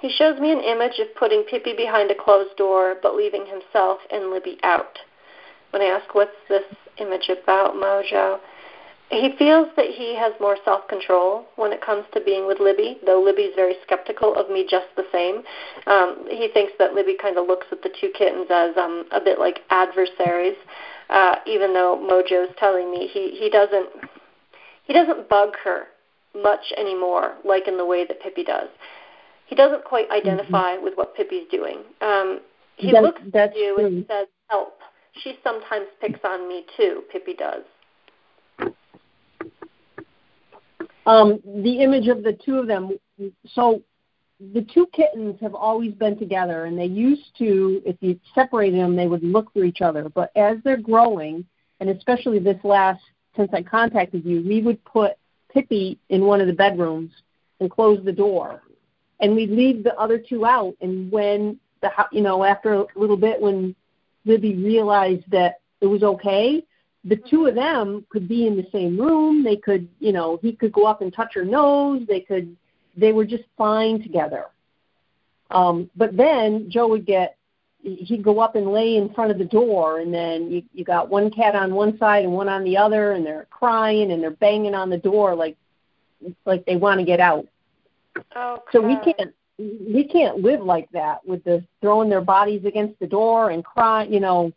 he 0.00 0.10
shows 0.10 0.38
me 0.38 0.52
an 0.52 0.60
image 0.60 0.98
of 0.98 1.14
putting 1.16 1.44
Pippi 1.44 1.74
behind 1.74 2.10
a 2.10 2.14
closed 2.14 2.56
door, 2.56 2.96
but 3.02 3.14
leaving 3.14 3.46
himself 3.46 4.00
and 4.12 4.30
Libby 4.30 4.58
out. 4.62 4.98
When 5.70 5.82
I 5.82 5.86
ask, 5.86 6.14
what's 6.14 6.36
this 6.48 6.64
image 6.98 7.30
about, 7.30 7.74
Mojo? 7.74 8.38
He 9.10 9.34
feels 9.38 9.68
that 9.76 9.86
he 9.86 10.14
has 10.16 10.32
more 10.40 10.56
self-control 10.64 11.46
when 11.56 11.72
it 11.72 11.80
comes 11.80 12.04
to 12.12 12.20
being 12.20 12.46
with 12.46 12.60
Libby, 12.60 12.98
though 13.04 13.22
Libby's 13.22 13.54
very 13.54 13.76
skeptical 13.82 14.34
of 14.34 14.50
me 14.50 14.66
just 14.68 14.86
the 14.96 15.06
same. 15.12 15.42
Um, 15.86 16.26
he 16.28 16.48
thinks 16.52 16.72
that 16.78 16.94
Libby 16.94 17.16
kind 17.20 17.38
of 17.38 17.46
looks 17.46 17.66
at 17.70 17.82
the 17.82 17.90
two 18.00 18.10
kittens 18.16 18.48
as 18.50 18.76
um, 18.76 19.04
a 19.12 19.20
bit 19.20 19.38
like 19.38 19.60
adversaries, 19.70 20.56
uh, 21.10 21.36
even 21.46 21.72
though 21.72 21.96
Mojo's 21.96 22.54
telling 22.58 22.90
me 22.90 23.06
he, 23.06 23.36
he 23.38 23.48
doesn't 23.50 23.88
he 24.84 24.92
doesn't 24.92 25.30
bug 25.30 25.54
her 25.64 25.86
much 26.34 26.72
anymore, 26.76 27.34
like 27.44 27.68
in 27.68 27.76
the 27.76 27.84
way 27.84 28.06
that 28.06 28.20
Pippi 28.20 28.44
does. 28.44 28.68
He 29.46 29.54
doesn't 29.54 29.84
quite 29.84 30.08
mm-hmm. 30.08 30.28
identify 30.28 30.74
mm-hmm. 30.74 30.84
with 30.84 30.94
what 30.94 31.14
Pippi's 31.14 31.48
doing. 31.50 31.78
Um, 32.00 32.40
he 32.76 32.92
that's, 32.92 33.02
looks 33.02 33.20
at 33.34 33.56
you 33.56 33.76
true. 33.76 33.86
and 33.86 34.06
says, 34.08 34.26
"Help." 34.48 34.78
She 35.22 35.38
sometimes 35.44 35.86
picks 36.00 36.18
on 36.24 36.48
me 36.48 36.66
too. 36.76 37.02
Pippi 37.12 37.34
does. 37.34 37.62
Um, 41.06 41.40
the 41.44 41.80
image 41.80 42.08
of 42.08 42.22
the 42.22 42.32
two 42.32 42.58
of 42.58 42.66
them. 42.66 42.98
So, 43.46 43.82
the 44.40 44.62
two 44.74 44.88
kittens 44.92 45.38
have 45.40 45.54
always 45.54 45.92
been 45.92 46.18
together, 46.18 46.64
and 46.64 46.76
they 46.76 46.86
used 46.86 47.36
to, 47.38 47.80
if 47.86 47.96
you 48.00 48.18
separated 48.34 48.80
them, 48.80 48.96
they 48.96 49.06
would 49.06 49.22
look 49.22 49.52
for 49.52 49.64
each 49.64 49.82
other. 49.82 50.08
But 50.08 50.32
as 50.34 50.56
they're 50.64 50.76
growing, 50.76 51.44
and 51.80 51.90
especially 51.90 52.38
this 52.38 52.58
last 52.64 53.02
since 53.36 53.50
I 53.52 53.62
contacted 53.62 54.24
you, 54.24 54.42
we 54.46 54.62
would 54.62 54.82
put 54.84 55.12
Pippi 55.54 55.98
in 56.10 56.26
one 56.26 56.40
of 56.40 56.46
the 56.46 56.52
bedrooms 56.52 57.12
and 57.60 57.70
close 57.70 58.04
the 58.04 58.12
door, 58.12 58.62
and 59.20 59.34
we'd 59.34 59.50
leave 59.50 59.84
the 59.84 59.94
other 59.94 60.18
two 60.18 60.44
out. 60.44 60.74
And 60.80 61.10
when 61.10 61.58
the 61.80 61.90
you 62.12 62.20
know 62.20 62.44
after 62.44 62.74
a 62.74 62.86
little 62.96 63.16
bit, 63.16 63.40
when 63.40 63.74
Libby 64.24 64.56
realized 64.56 65.24
that 65.30 65.60
it 65.80 65.86
was 65.86 66.02
okay, 66.02 66.64
the 67.04 67.16
two 67.16 67.46
of 67.46 67.54
them 67.54 68.06
could 68.08 68.26
be 68.26 68.46
in 68.46 68.56
the 68.56 68.66
same 68.72 68.98
room. 68.98 69.44
They 69.44 69.56
could, 69.56 69.88
you 70.00 70.12
know, 70.12 70.38
he 70.40 70.52
could 70.52 70.72
go 70.72 70.86
up 70.86 71.02
and 71.02 71.12
touch 71.12 71.34
her 71.34 71.44
nose. 71.44 72.02
They 72.08 72.20
could, 72.20 72.56
they 72.96 73.12
were 73.12 73.26
just 73.26 73.44
fine 73.58 74.02
together. 74.02 74.46
Um, 75.50 75.90
but 75.94 76.16
then 76.16 76.70
Joe 76.70 76.88
would 76.88 77.04
get, 77.04 77.36
he'd 77.84 78.22
go 78.22 78.40
up 78.40 78.56
and 78.56 78.72
lay 78.72 78.96
in 78.96 79.12
front 79.12 79.30
of 79.30 79.38
the 79.38 79.44
door, 79.44 80.00
and 80.00 80.12
then 80.12 80.50
you 80.50 80.62
you 80.72 80.84
got 80.84 81.08
one 81.08 81.30
cat 81.30 81.54
on 81.54 81.74
one 81.74 81.98
side 81.98 82.24
and 82.24 82.32
one 82.32 82.48
on 82.48 82.64
the 82.64 82.76
other, 82.76 83.12
and 83.12 83.24
they're 83.24 83.46
crying 83.50 84.10
and 84.12 84.22
they're 84.22 84.30
banging 84.30 84.74
on 84.74 84.90
the 84.90 84.98
door 84.98 85.34
like 85.34 85.56
like 86.46 86.64
they 86.64 86.76
want 86.76 86.98
to 86.98 87.04
get 87.04 87.20
out. 87.20 87.46
Okay. 88.36 88.62
So 88.72 88.80
we 88.80 88.96
can't 88.96 89.34
we 89.58 90.08
can't 90.10 90.38
live 90.38 90.62
like 90.62 90.90
that 90.90 91.24
with 91.26 91.44
the 91.44 91.64
throwing 91.80 92.08
their 92.08 92.20
bodies 92.20 92.64
against 92.64 92.98
the 92.98 93.06
door 93.06 93.50
and 93.50 93.64
crying, 93.64 94.12
you 94.12 94.20
know, 94.20 94.52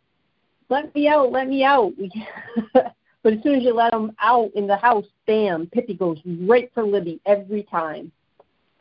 let 0.70 0.94
me 0.94 1.08
out, 1.08 1.30
let 1.30 1.48
me 1.48 1.64
out. 1.64 1.92
but 2.74 3.32
as 3.32 3.42
soon 3.42 3.56
as 3.56 3.62
you 3.62 3.74
let 3.74 3.92
them 3.92 4.14
out 4.20 4.50
in 4.54 4.66
the 4.66 4.76
house, 4.76 5.06
bam, 5.26 5.66
Pippi 5.66 5.94
goes 5.94 6.18
right 6.24 6.70
for 6.74 6.82
Libby 6.82 7.20
every 7.26 7.62
time. 7.64 8.10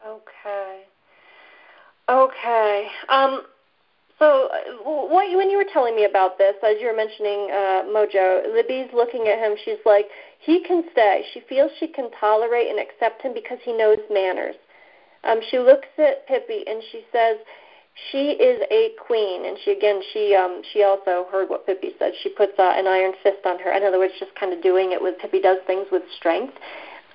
Okay. 0.05 0.83
Okay. 2.09 2.87
Um, 3.09 3.43
so 4.19 4.49
what, 4.83 5.35
when 5.35 5.49
you 5.49 5.57
were 5.57 5.71
telling 5.71 5.95
me 5.95 6.05
about 6.05 6.37
this, 6.37 6.55
as 6.63 6.77
you 6.79 6.87
were 6.87 6.95
mentioning 6.95 7.49
uh, 7.51 7.85
Mojo, 7.93 8.53
Libby's 8.53 8.89
looking 8.93 9.27
at 9.27 9.37
him. 9.39 9.55
She's 9.63 9.83
like, 9.85 10.05
he 10.39 10.63
can 10.63 10.83
stay. 10.91 11.23
She 11.33 11.41
feels 11.47 11.71
she 11.79 11.87
can 11.87 12.09
tolerate 12.19 12.67
and 12.67 12.79
accept 12.79 13.21
him 13.21 13.33
because 13.33 13.59
he 13.63 13.73
knows 13.73 13.99
manners. 14.11 14.55
Um, 15.23 15.39
she 15.49 15.59
looks 15.59 15.87
at 15.97 16.27
Pippi 16.27 16.63
and 16.67 16.81
she 16.91 17.05
says, 17.11 17.37
she 18.11 18.37
is 18.37 18.61
a 18.71 18.91
queen, 19.05 19.45
and 19.45 19.57
she 19.65 19.71
again 19.71 20.01
she 20.13 20.35
um 20.35 20.61
she 20.71 20.83
also 20.83 21.25
heard 21.31 21.49
what 21.49 21.65
Pippi 21.65 21.93
said. 21.97 22.13
She 22.21 22.29
puts 22.29 22.53
uh, 22.59 22.73
an 22.75 22.85
iron 22.85 23.13
fist 23.23 23.43
on 23.45 23.59
her. 23.59 23.71
In 23.71 23.83
other 23.83 23.97
words, 23.97 24.13
just 24.19 24.35
kind 24.35 24.53
of 24.53 24.61
doing 24.61 24.91
it 24.91 25.01
with 25.01 25.17
Pippi 25.17 25.41
does 25.41 25.57
things 25.65 25.87
with 25.91 26.03
strength. 26.15 26.53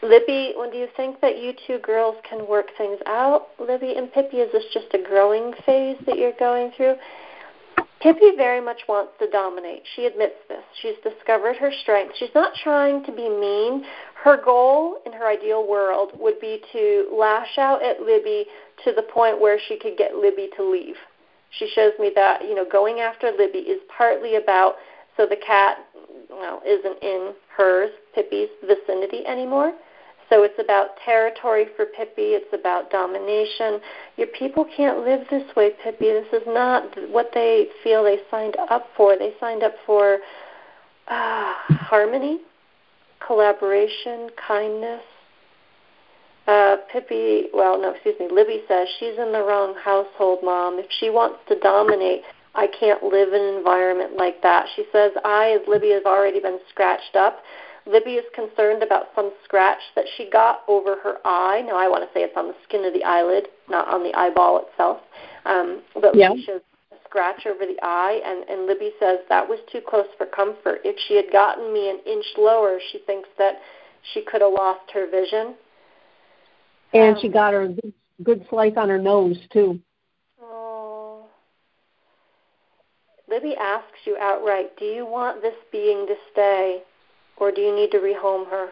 Libby, 0.03 0.53
when 0.57 0.71
do 0.71 0.79
you 0.79 0.89
think 0.97 1.21
that 1.21 1.41
you 1.41 1.53
two 1.67 1.79
girls 1.79 2.17
can 2.29 2.49
work 2.49 2.67
things 2.77 2.99
out? 3.07 3.49
Libby 3.61 3.95
and 3.97 4.13
Pippi, 4.13 4.39
is 4.39 4.51
this 4.51 4.65
just 4.73 4.93
a 4.95 4.99
growing 4.99 5.53
phase 5.65 5.97
that 6.07 6.19
you're 6.19 6.37
going 6.39 6.73
through? 6.77 6.97
Pippi 8.01 8.33
very 8.37 8.61
much 8.61 8.81
wants 8.89 9.13
to 9.21 9.31
dominate. 9.31 9.83
She 9.95 10.07
admits 10.07 10.35
this. 10.49 10.65
She's 10.81 10.97
discovered 11.05 11.55
her 11.57 11.71
strength. 11.83 12.15
She's 12.19 12.35
not 12.35 12.53
trying 12.65 13.05
to 13.05 13.13
be 13.13 13.29
mean. 13.29 13.85
Her 14.25 14.43
goal 14.45 14.97
in 15.07 15.13
her 15.13 15.29
ideal 15.29 15.69
world 15.69 16.11
would 16.19 16.41
be 16.41 16.61
to 16.73 17.09
lash 17.17 17.57
out 17.59 17.81
at 17.85 18.01
Libby 18.01 18.47
to 18.85 18.93
the 18.93 19.03
point 19.03 19.41
where 19.41 19.61
she 19.69 19.79
could 19.79 19.97
get 19.97 20.17
Libby 20.17 20.51
to 20.57 20.69
leave. 20.69 20.97
She 21.51 21.71
shows 21.77 21.93
me 22.01 22.11
that, 22.17 22.43
you 22.43 22.57
know, 22.57 22.67
going 22.69 22.99
after 22.99 23.31
Libby 23.31 23.61
is 23.61 23.81
partly 23.97 24.35
about 24.35 24.75
so 25.17 25.27
the 25.27 25.37
cat, 25.37 25.79
well, 26.29 26.61
isn't 26.67 27.03
in 27.03 27.35
hers, 27.57 27.91
Pippi's 28.17 28.49
vicinity 28.67 29.25
anymore. 29.27 29.75
So 30.33 30.45
it's 30.45 30.59
about 30.59 30.97
territory 31.05 31.67
for 31.77 31.85
Pippi. 31.85 32.33
It's 32.33 32.55
about 32.55 32.91
domination. 32.91 33.83
Your 34.17 34.29
people 34.29 34.65
can't 34.75 35.05
live 35.05 35.27
this 35.31 35.45
way, 35.55 35.73
Pippi. 35.85 36.07
This 36.07 36.33
is 36.33 36.43
not 36.47 36.85
what 37.11 37.33
they 37.35 37.67
feel 37.85 38.03
they 38.03 38.17
signed 38.31 38.57
up 38.71 38.87
for. 38.97 39.19
They 39.19 39.35
signed 39.39 39.63
up 39.63 39.75
for 39.85 40.21
uh, 41.09 41.53
harmony, 41.69 42.41
collaboration, 43.27 44.31
kindness. 44.49 45.03
Uh, 46.47 46.77
Pippi, 46.91 47.49
well, 47.53 47.79
no, 47.79 47.91
excuse 47.91 48.19
me, 48.19 48.29
Libby 48.33 48.63
says 48.67 48.89
she's 48.99 49.19
in 49.19 49.33
the 49.33 49.45
wrong 49.45 49.75
household, 49.85 50.39
Mom. 50.43 50.79
If 50.79 50.87
she 50.99 51.11
wants 51.11 51.41
to 51.49 51.59
dominate, 51.61 52.23
I 52.55 52.69
can't 52.69 53.03
live 53.03 53.35
in 53.35 53.43
an 53.43 53.55
environment 53.59 54.17
like 54.17 54.41
that. 54.41 54.65
She 54.77 54.85
says 54.93 55.13
I, 55.27 55.59
as 55.61 55.69
Libby, 55.69 55.91
have 55.91 56.07
already 56.07 56.41
been 56.41 56.59
scratched 56.71 57.17
up. 57.17 57.43
Libby 57.87 58.15
is 58.15 58.25
concerned 58.35 58.83
about 58.83 59.09
some 59.15 59.33
scratch 59.45 59.81
that 59.97 60.05
she 60.17 60.31
got 60.31 60.61
over 60.69 60.97
her 61.03 61.17
eye. 61.25 61.63
Now, 61.67 61.77
I 61.77 61.89
want 61.89 62.05
to 62.05 62.15
say 62.15 62.23
it's 62.23 62.37
on 62.37 62.47
the 62.47 62.55
skin 62.65 62.85
of 62.85 62.93
the 62.93 63.05
eyelid, 63.05 63.49
not 63.69 63.89
on 63.89 64.03
the 64.03 64.15
eyeball 64.15 64.65
itself. 64.67 65.01
Um, 65.45 65.83
but 65.95 66.15
yeah. 66.15 66.31
Libby 66.31 66.45
shows 66.45 66.61
a 66.93 66.97
scratch 67.09 67.45
over 67.47 67.67
the 67.67 67.79
eye, 67.83 68.21
and, 68.25 68.49
and 68.49 68.67
Libby 68.67 68.93
says 69.01 69.19
that 69.29 69.49
was 69.49 69.59
too 69.71 69.81
close 69.87 70.07
for 70.17 70.27
comfort. 70.27 70.81
If 70.85 70.97
she 71.09 71.17
had 71.17 71.33
gotten 71.33 71.73
me 71.73 71.91
an 71.91 71.99
inch 72.07 72.25
lower, 72.39 72.79
she 72.93 72.99
thinks 73.01 73.29
that 73.39 73.57
she 74.13 74.23
could 74.23 74.43
have 74.43 74.53
lost 74.53 74.91
her 74.95 75.11
vision. 75.11 75.55
And 76.95 77.17
um, 77.17 77.21
she 77.21 77.29
got 77.29 77.53
her 77.53 77.63
a 77.63 77.69
good, 77.69 77.93
good 78.23 78.47
slice 78.49 78.75
on 78.77 78.89
her 78.91 78.99
nose, 78.99 79.39
too. 79.53 79.81
Oh. 80.41 81.25
Libby 83.29 83.57
asks 83.59 83.99
you 84.05 84.17
outright, 84.21 84.77
do 84.79 84.85
you 84.85 85.05
want 85.05 85.43
this 85.43 85.55
being 85.73 86.07
to 86.07 86.15
stay? 86.31 86.83
Or 87.37 87.51
do 87.51 87.61
you 87.61 87.75
need 87.75 87.91
to 87.91 87.99
rehome 87.99 88.49
her? 88.49 88.71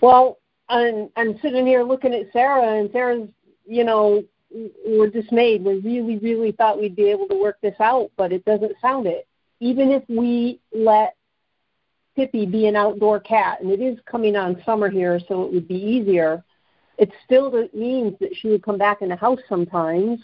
Well, 0.00 0.38
I'm, 0.68 1.08
I'm 1.16 1.38
sitting 1.40 1.66
here 1.66 1.82
looking 1.82 2.14
at 2.14 2.32
Sarah, 2.32 2.78
and 2.78 2.90
Sarah's, 2.92 3.28
you 3.66 3.84
know, 3.84 4.24
we're 4.84 5.08
dismayed. 5.08 5.64
We 5.64 5.78
really, 5.80 6.18
really 6.18 6.52
thought 6.52 6.80
we'd 6.80 6.96
be 6.96 7.10
able 7.10 7.28
to 7.28 7.40
work 7.40 7.58
this 7.62 7.76
out, 7.80 8.10
but 8.16 8.32
it 8.32 8.44
doesn't 8.44 8.74
sound 8.82 9.06
it. 9.06 9.26
Even 9.60 9.90
if 9.90 10.02
we 10.08 10.60
let 10.74 11.14
Pippi 12.16 12.46
be 12.46 12.66
an 12.66 12.76
outdoor 12.76 13.20
cat, 13.20 13.60
and 13.60 13.70
it 13.70 13.80
is 13.80 13.98
coming 14.04 14.36
on 14.36 14.62
summer 14.66 14.90
here, 14.90 15.20
so 15.28 15.44
it 15.44 15.52
would 15.52 15.68
be 15.68 15.76
easier, 15.76 16.44
it 16.98 17.10
still 17.24 17.50
means 17.72 18.18
that 18.20 18.36
she 18.36 18.48
would 18.48 18.62
come 18.62 18.78
back 18.78 19.02
in 19.02 19.08
the 19.08 19.16
house 19.16 19.40
sometimes. 19.48 20.20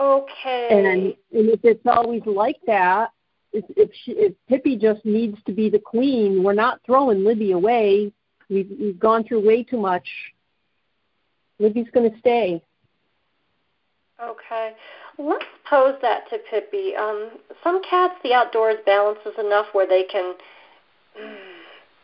Okay. 0.00 0.68
And, 0.70 0.86
and 0.86 1.14
if 1.30 1.60
it's 1.64 1.86
always 1.86 2.22
like 2.26 2.58
that, 2.66 3.10
if 3.56 3.64
if, 3.76 3.90
she, 4.04 4.12
if 4.12 4.34
Pippi 4.48 4.76
just 4.76 5.04
needs 5.04 5.38
to 5.46 5.52
be 5.52 5.70
the 5.70 5.78
queen, 5.78 6.42
we're 6.42 6.52
not 6.52 6.80
throwing 6.84 7.24
Libby 7.24 7.52
away. 7.52 8.12
We've 8.50 8.70
we've 8.78 8.98
gone 8.98 9.24
through 9.24 9.46
way 9.46 9.62
too 9.64 9.78
much. 9.78 10.08
Libby's 11.58 11.88
going 11.92 12.10
to 12.10 12.18
stay. 12.18 12.62
Okay. 14.22 14.72
Let's 15.18 15.44
pose 15.68 15.94
that 16.02 16.28
to 16.30 16.38
Pippi. 16.50 16.94
Um, 16.94 17.30
some 17.64 17.80
cats, 17.88 18.14
the 18.22 18.34
outdoors 18.34 18.76
balances 18.84 19.32
enough 19.38 19.66
where 19.72 19.86
they 19.86 20.04
can 20.04 20.34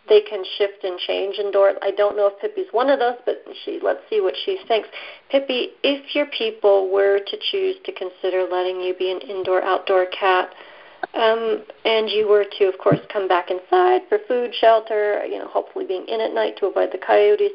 they 0.09 0.21
can 0.23 0.43
shift 0.59 0.85
and 0.85 0.99
change 0.99 1.39
indoors. 1.39 1.77
I 1.83 1.91
don't 1.91 2.17
know 2.17 2.29
if 2.29 2.41
Pippi's 2.41 2.73
one 2.73 2.89
of 2.89 2.99
those, 2.99 3.17
but 3.27 3.45
she 3.65 3.79
let's 3.83 4.01
see 4.09 4.21
what 4.21 4.35
she 4.45 4.59
thinks. 4.67 4.89
Pippi, 5.31 5.69
if 5.83 6.15
your 6.15 6.27
people 6.27 6.91
were 6.91 7.19
to 7.19 7.37
choose 7.51 7.77
to 7.85 7.93
consider 7.93 8.47
letting 8.51 8.81
you 8.81 8.95
be 8.99 9.11
an 9.11 9.21
indoor 9.21 9.63
outdoor 9.63 10.07
cat, 10.07 10.51
um, 11.15 11.65
and 11.85 12.09
you 12.09 12.29
were 12.29 12.45
to, 12.59 12.65
of 12.65 12.79
course, 12.79 13.01
come 13.13 13.29
back 13.29 13.51
inside 13.51 14.03
for 14.09 14.19
food, 14.29 14.55
shelter, 14.55 15.25
you 15.27 15.39
know, 15.39 15.49
hopefully 15.49 15.85
being 15.87 16.07
in 16.09 16.21
at 16.21 16.35
night 16.35 16.57
to 16.59 16.67
avoid 16.67 16.91
the 16.93 16.99
coyotes, 16.99 17.53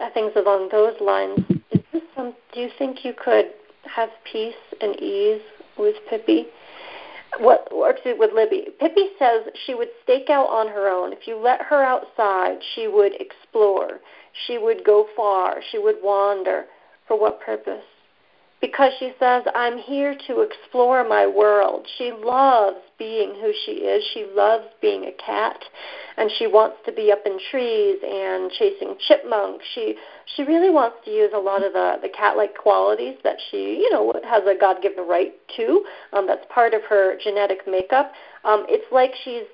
uh, 0.00 0.10
things 0.10 0.32
along 0.36 0.68
those 0.70 0.94
lines. 1.00 1.40
Is 1.70 1.80
this 1.92 2.02
some? 2.14 2.34
Do 2.52 2.60
you 2.60 2.70
think 2.78 3.04
you 3.04 3.12
could 3.12 3.46
have 3.84 4.10
peace 4.30 4.54
and 4.80 4.94
ease 5.00 5.42
with 5.78 5.96
Pippi? 6.08 6.46
What, 7.38 7.68
or 7.70 7.94
with 8.18 8.30
Libby? 8.34 8.68
Pippi 8.80 9.10
says 9.18 9.46
she 9.66 9.74
would 9.74 9.88
stake 10.02 10.30
out 10.30 10.48
on 10.48 10.68
her 10.68 10.88
own. 10.88 11.12
If 11.12 11.26
you 11.26 11.36
let 11.36 11.62
her 11.62 11.82
outside, 11.82 12.58
she 12.74 12.88
would 12.88 13.12
explore. 13.20 14.00
She 14.46 14.58
would 14.58 14.84
go 14.84 15.06
far. 15.16 15.58
She 15.70 15.78
would 15.78 15.96
wander. 16.02 16.64
For 17.06 17.18
what 17.18 17.40
purpose? 17.40 17.84
Because 18.60 18.92
she 18.98 19.12
says, 19.18 19.44
I'm 19.54 19.78
here 19.78 20.14
to 20.26 20.40
explore 20.42 21.08
my 21.08 21.26
world. 21.26 21.86
She 21.96 22.12
loves 22.12 22.76
being 22.98 23.34
who 23.40 23.52
she 23.64 23.72
is. 23.72 24.04
She 24.12 24.26
loves 24.34 24.66
being 24.82 25.04
a 25.04 25.12
cat, 25.12 25.58
and 26.18 26.30
she 26.38 26.46
wants 26.46 26.76
to 26.84 26.92
be 26.92 27.10
up 27.10 27.22
in 27.24 27.38
trees 27.50 27.98
and 28.04 28.50
chasing 28.52 28.96
chipmunks. 29.08 29.64
She 29.74 29.96
she 30.36 30.42
really 30.42 30.70
wants 30.70 30.98
to 31.06 31.10
use 31.10 31.30
a 31.34 31.38
lot 31.38 31.64
of 31.64 31.72
the, 31.72 31.96
the 32.02 32.08
cat-like 32.08 32.56
qualities 32.56 33.16
that 33.24 33.36
she, 33.50 33.80
you 33.80 33.90
know, 33.90 34.12
has 34.24 34.42
a 34.44 34.54
God-given 34.58 35.08
right 35.08 35.32
to. 35.56 35.84
Um, 36.12 36.26
that's 36.26 36.44
part 36.52 36.74
of 36.74 36.82
her 36.88 37.16
genetic 37.24 37.66
makeup. 37.66 38.12
Um, 38.44 38.64
it's 38.68 38.86
like 38.92 39.12
she's 39.24 39.44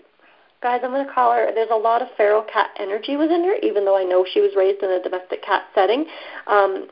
guys, 0.62 0.80
I'm 0.82 0.90
going 0.90 1.06
to 1.06 1.12
call 1.12 1.32
her. 1.32 1.52
There's 1.54 1.70
a 1.70 1.76
lot 1.76 2.02
of 2.02 2.08
feral 2.16 2.42
cat 2.42 2.70
energy 2.80 3.16
within 3.16 3.44
her, 3.44 3.54
even 3.62 3.84
though 3.84 3.96
I 3.96 4.02
know 4.02 4.26
she 4.28 4.40
was 4.40 4.50
raised 4.56 4.82
in 4.82 4.90
a 4.90 5.02
domestic 5.02 5.44
cat 5.44 5.64
setting. 5.75 6.06
Um, 6.48 6.88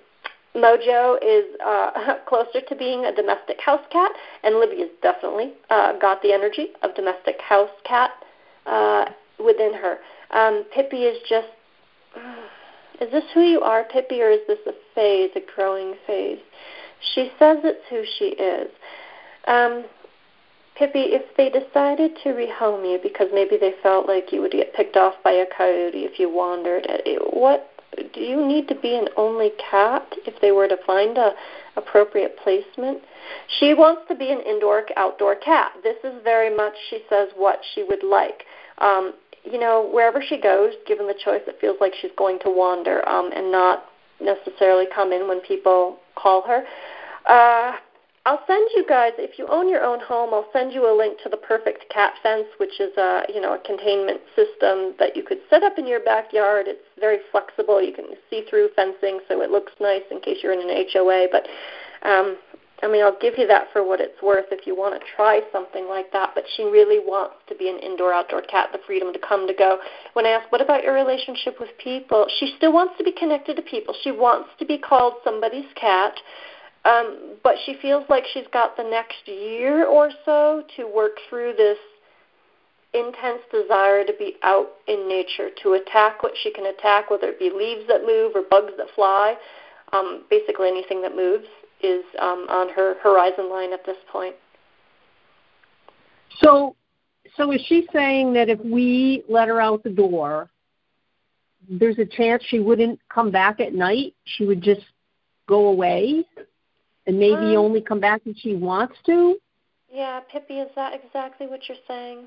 Mojo 0.56 1.18
is 1.22 1.44
uh, 1.64 2.16
closer 2.28 2.60
to 2.68 2.76
being 2.76 3.04
a 3.04 3.14
domestic 3.14 3.60
house 3.60 3.84
cat, 3.90 4.10
and 4.42 4.56
Libby 4.56 4.80
has 4.80 4.90
definitely 5.02 5.52
uh, 5.70 5.98
got 5.98 6.22
the 6.22 6.32
energy 6.32 6.68
of 6.82 6.94
domestic 6.94 7.40
house 7.40 7.70
cat 7.84 8.10
uh, 8.66 9.06
within 9.44 9.74
her. 9.74 9.98
Um, 10.30 10.64
Pippi 10.74 11.04
is 11.04 11.18
just 11.28 11.48
is 13.00 13.10
this 13.10 13.24
who 13.34 13.42
you 13.42 13.60
are, 13.60 13.84
Pippi, 13.84 14.22
or 14.22 14.30
is 14.30 14.40
this 14.46 14.60
a 14.66 14.72
phase, 14.94 15.30
a 15.34 15.40
growing 15.54 15.94
phase? 16.06 16.38
She 17.14 17.30
says 17.38 17.58
it's 17.64 17.84
who 17.90 18.04
she 18.18 18.36
is. 18.40 18.70
Um, 19.46 19.84
Pippi, 20.76 21.14
if 21.14 21.22
they 21.36 21.50
decided 21.50 22.16
to 22.22 22.30
rehome 22.30 22.90
you 22.90 22.98
because 23.02 23.28
maybe 23.32 23.56
they 23.56 23.74
felt 23.82 24.08
like 24.08 24.32
you 24.32 24.40
would 24.40 24.52
get 24.52 24.74
picked 24.74 24.96
off 24.96 25.14
by 25.22 25.30
a 25.30 25.46
coyote 25.56 26.04
if 26.04 26.18
you 26.18 26.28
wandered, 26.28 26.86
eh, 26.88 27.16
what 27.30 27.70
do 28.12 28.20
you 28.20 28.46
need 28.46 28.68
to 28.68 28.74
be 28.74 28.94
an 28.96 29.08
only 29.16 29.50
cat 29.70 30.06
if 30.26 30.40
they 30.40 30.52
were 30.52 30.68
to 30.68 30.76
find 30.86 31.18
a 31.18 31.32
appropriate 31.76 32.36
placement? 32.42 33.02
She 33.58 33.74
wants 33.74 34.02
to 34.08 34.14
be 34.14 34.30
an 34.30 34.40
indoor 34.40 34.84
outdoor 34.96 35.36
cat. 35.36 35.72
This 35.82 35.96
is 36.04 36.14
very 36.22 36.54
much, 36.54 36.74
she 36.90 37.00
says, 37.08 37.28
what 37.36 37.60
she 37.74 37.84
would 37.84 38.02
like. 38.02 38.44
Um, 38.78 39.14
you 39.44 39.58
know, 39.58 39.88
wherever 39.92 40.22
she 40.26 40.40
goes, 40.40 40.72
given 40.86 41.06
the 41.06 41.14
choice, 41.14 41.42
it 41.46 41.58
feels 41.60 41.76
like 41.80 41.92
she's 42.00 42.10
going 42.16 42.38
to 42.40 42.50
wander 42.50 43.06
um, 43.08 43.30
and 43.34 43.52
not 43.52 43.84
necessarily 44.20 44.86
come 44.94 45.12
in 45.12 45.28
when 45.28 45.40
people 45.40 45.98
call 46.14 46.42
her. 46.42 46.64
Uh, 47.26 47.76
I'll 48.26 48.40
send 48.46 48.66
you 48.74 48.86
guys 48.88 49.12
if 49.18 49.38
you 49.38 49.46
own 49.48 49.68
your 49.68 49.84
own 49.84 50.00
home. 50.00 50.32
I'll 50.32 50.48
send 50.50 50.72
you 50.72 50.88
a 50.88 50.96
link 50.96 51.18
to 51.22 51.28
the 51.28 51.36
Perfect 51.36 51.84
Cat 51.92 52.14
Fence, 52.22 52.46
which 52.56 52.80
is 52.80 52.96
a 52.96 53.24
you 53.28 53.40
know 53.40 53.54
a 53.54 53.58
containment 53.58 54.20
system 54.34 54.94
that 54.98 55.14
you 55.14 55.22
could 55.22 55.38
set 55.50 55.62
up 55.62 55.76
in 55.76 55.86
your 55.86 56.00
backyard. 56.00 56.64
It's 56.66 56.88
very 56.98 57.18
flexible. 57.30 57.82
You 57.82 57.92
can 57.92 58.06
see 58.30 58.44
through 58.48 58.70
fencing, 58.76 59.20
so 59.28 59.42
it 59.42 59.50
looks 59.50 59.72
nice 59.78 60.04
in 60.10 60.20
case 60.20 60.38
you're 60.42 60.54
in 60.54 60.64
an 60.64 60.86
HOA. 60.90 61.28
But 61.30 61.44
um, 62.08 62.38
I 62.82 62.88
mean, 62.88 63.02
I'll 63.02 63.18
give 63.20 63.34
you 63.36 63.46
that 63.46 63.68
for 63.72 63.86
what 63.86 64.00
it's 64.00 64.20
worth 64.22 64.46
if 64.50 64.66
you 64.66 64.76
want 64.76 64.98
to 64.98 65.06
try 65.16 65.40
something 65.52 65.86
like 65.88 66.10
that. 66.12 66.30
But 66.34 66.44
she 66.56 66.64
really 66.64 66.98
wants 66.98 67.36
to 67.48 67.54
be 67.54 67.68
an 67.68 67.78
indoor-outdoor 67.78 68.42
cat, 68.42 68.70
the 68.72 68.80
freedom 68.86 69.12
to 69.12 69.18
come 69.18 69.46
to 69.46 69.54
go. 69.54 69.78
When 70.14 70.26
I 70.26 70.30
ask, 70.30 70.50
what 70.50 70.60
about 70.60 70.82
your 70.82 70.92
relationship 70.92 71.60
with 71.60 71.70
people? 71.82 72.26
She 72.40 72.54
still 72.56 72.72
wants 72.72 72.94
to 72.98 73.04
be 73.04 73.12
connected 73.12 73.56
to 73.56 73.62
people. 73.62 73.94
She 74.02 74.12
wants 74.12 74.50
to 74.58 74.66
be 74.66 74.76
called 74.76 75.14
somebody's 75.24 75.68
cat. 75.80 76.14
Um, 76.84 77.36
but 77.42 77.56
she 77.64 77.76
feels 77.80 78.04
like 78.10 78.24
she's 78.32 78.46
got 78.52 78.76
the 78.76 78.82
next 78.82 79.26
year 79.26 79.86
or 79.86 80.10
so 80.24 80.64
to 80.76 80.86
work 80.86 81.12
through 81.30 81.54
this 81.56 81.78
intense 82.92 83.40
desire 83.50 84.04
to 84.04 84.12
be 84.18 84.36
out 84.42 84.68
in 84.86 85.08
nature, 85.08 85.48
to 85.62 85.72
attack 85.74 86.22
what 86.22 86.32
she 86.42 86.52
can 86.52 86.66
attack, 86.66 87.10
whether 87.10 87.28
it 87.28 87.38
be 87.38 87.50
leaves 87.50 87.88
that 87.88 88.02
move 88.06 88.32
or 88.34 88.42
bugs 88.50 88.72
that 88.76 88.86
fly. 88.94 89.34
Um, 89.92 90.24
basically, 90.28 90.68
anything 90.68 91.00
that 91.02 91.16
moves 91.16 91.46
is 91.82 92.04
um, 92.20 92.46
on 92.48 92.68
her 92.70 92.96
horizon 93.02 93.50
line 93.50 93.72
at 93.72 93.84
this 93.84 93.96
point. 94.10 94.34
So, 96.42 96.76
so 97.36 97.52
is 97.52 97.60
she 97.66 97.86
saying 97.92 98.32
that 98.34 98.48
if 98.48 98.60
we 98.60 99.24
let 99.28 99.48
her 99.48 99.60
out 99.60 99.82
the 99.82 99.90
door, 99.90 100.50
there's 101.68 101.98
a 101.98 102.04
chance 102.04 102.42
she 102.46 102.60
wouldn't 102.60 103.00
come 103.08 103.30
back 103.30 103.60
at 103.60 103.74
night? 103.74 104.14
She 104.24 104.44
would 104.44 104.62
just 104.62 104.82
go 105.46 105.66
away? 105.68 106.24
And 107.06 107.18
maybe 107.18 107.56
um, 107.56 107.56
only 107.56 107.80
come 107.80 108.00
back 108.00 108.22
if 108.24 108.36
she 108.38 108.54
wants 108.54 108.96
to? 109.06 109.36
Yeah, 109.92 110.20
Pippi, 110.32 110.54
is 110.54 110.70
that 110.74 110.92
exactly 110.92 111.46
what 111.46 111.60
you're 111.68 111.78
saying? 111.86 112.26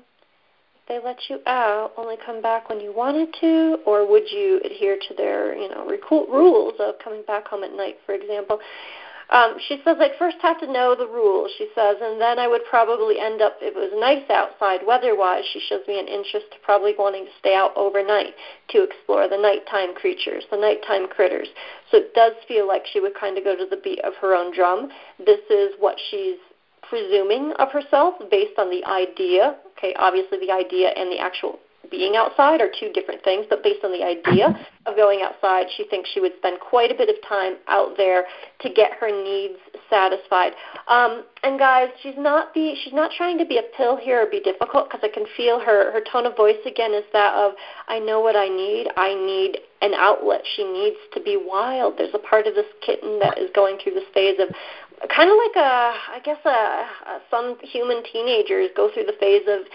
They 0.88 0.98
let 1.04 1.18
you 1.28 1.40
out, 1.46 1.92
only 1.98 2.16
come 2.24 2.40
back 2.40 2.70
when 2.70 2.80
you 2.80 2.94
wanted 2.96 3.28
to, 3.42 3.78
or 3.84 4.08
would 4.10 4.30
you 4.30 4.60
adhere 4.64 4.96
to 5.08 5.14
their, 5.14 5.54
you 5.54 5.68
know, 5.68 5.86
rules 6.10 6.74
of 6.80 6.94
coming 7.04 7.22
back 7.26 7.46
home 7.46 7.62
at 7.62 7.74
night, 7.74 7.98
for 8.06 8.14
example? 8.14 8.58
Um, 9.30 9.56
she 9.68 9.80
says 9.84 9.96
I'd 10.00 10.16
first 10.18 10.38
have 10.40 10.58
to 10.60 10.72
know 10.72 10.94
the 10.96 11.06
rules, 11.06 11.50
she 11.58 11.68
says, 11.74 11.96
and 12.00 12.20
then 12.20 12.38
I 12.38 12.48
would 12.48 12.64
probably 12.64 13.20
end 13.20 13.42
up, 13.42 13.58
if 13.60 13.76
it 13.76 13.78
was 13.78 13.92
nice 13.94 14.24
outside 14.30 14.80
weather-wise, 14.86 15.44
she 15.52 15.60
shows 15.60 15.86
me 15.86 16.00
an 16.00 16.08
interest 16.08 16.46
to 16.52 16.58
probably 16.64 16.94
wanting 16.98 17.26
to 17.26 17.38
stay 17.38 17.54
out 17.54 17.76
overnight 17.76 18.32
to 18.70 18.82
explore 18.82 19.28
the 19.28 19.36
nighttime 19.36 19.94
creatures, 19.94 20.44
the 20.50 20.56
nighttime 20.56 21.08
critters. 21.08 21.48
So 21.90 21.98
it 21.98 22.14
does 22.14 22.32
feel 22.46 22.66
like 22.66 22.86
she 22.90 23.00
would 23.00 23.14
kind 23.14 23.36
of 23.36 23.44
go 23.44 23.54
to 23.54 23.66
the 23.68 23.76
beat 23.76 24.00
of 24.00 24.14
her 24.22 24.34
own 24.34 24.54
drum. 24.54 24.88
This 25.18 25.44
is 25.50 25.76
what 25.78 25.96
she's 26.10 26.40
presuming 26.88 27.52
of 27.58 27.70
herself 27.70 28.14
based 28.30 28.58
on 28.58 28.70
the 28.70 28.84
idea. 28.86 29.56
Okay, 29.76 29.94
obviously 29.98 30.38
the 30.40 30.52
idea 30.52 30.88
and 30.96 31.12
the 31.12 31.18
actual 31.18 31.58
being 31.90 32.16
outside 32.16 32.60
are 32.60 32.70
two 32.80 32.90
different 32.92 33.22
things, 33.24 33.46
but 33.48 33.62
based 33.62 33.84
on 33.84 33.92
the 33.92 34.04
idea 34.04 34.58
of 34.86 34.96
going 34.96 35.22
outside, 35.22 35.66
she 35.76 35.84
thinks 35.88 36.08
she 36.10 36.20
would 36.20 36.32
spend 36.38 36.60
quite 36.60 36.90
a 36.90 36.94
bit 36.94 37.08
of 37.08 37.16
time 37.28 37.54
out 37.68 37.96
there 37.96 38.24
to 38.60 38.68
get 38.70 38.92
her 39.00 39.08
needs 39.08 39.58
satisfied. 39.90 40.52
Um, 40.88 41.24
and 41.42 41.58
guys, 41.58 41.88
she's 42.02 42.16
not 42.16 42.54
be 42.54 42.76
she's 42.82 42.92
not 42.92 43.10
trying 43.16 43.38
to 43.38 43.44
be 43.44 43.58
a 43.58 43.62
pill 43.76 43.96
here 43.96 44.22
or 44.22 44.30
be 44.30 44.40
difficult 44.40 44.88
because 44.88 45.00
I 45.02 45.12
can 45.12 45.24
feel 45.36 45.60
her 45.60 45.92
her 45.92 46.00
tone 46.10 46.26
of 46.26 46.36
voice 46.36 46.60
again 46.66 46.92
is 46.92 47.04
that 47.12 47.34
of 47.34 47.52
I 47.86 47.98
know 47.98 48.20
what 48.20 48.36
I 48.36 48.48
need. 48.48 48.88
I 48.96 49.14
need 49.14 49.58
an 49.82 49.94
outlet. 49.94 50.42
She 50.56 50.64
needs 50.64 50.96
to 51.14 51.20
be 51.20 51.36
wild. 51.40 51.94
There's 51.96 52.14
a 52.14 52.18
part 52.18 52.46
of 52.46 52.54
this 52.54 52.66
kitten 52.84 53.18
that 53.20 53.38
is 53.38 53.50
going 53.54 53.78
through 53.82 53.94
this 53.94 54.08
phase 54.12 54.38
of 54.38 54.48
kind 55.14 55.30
of 55.30 55.36
like 55.38 55.56
a 55.56 55.94
I 55.94 56.20
guess 56.24 56.38
a, 56.44 56.48
a 56.48 57.20
some 57.30 57.56
human 57.62 58.02
teenagers 58.12 58.70
go 58.76 58.90
through 58.92 59.04
the 59.04 59.16
phase 59.20 59.46
of 59.48 59.66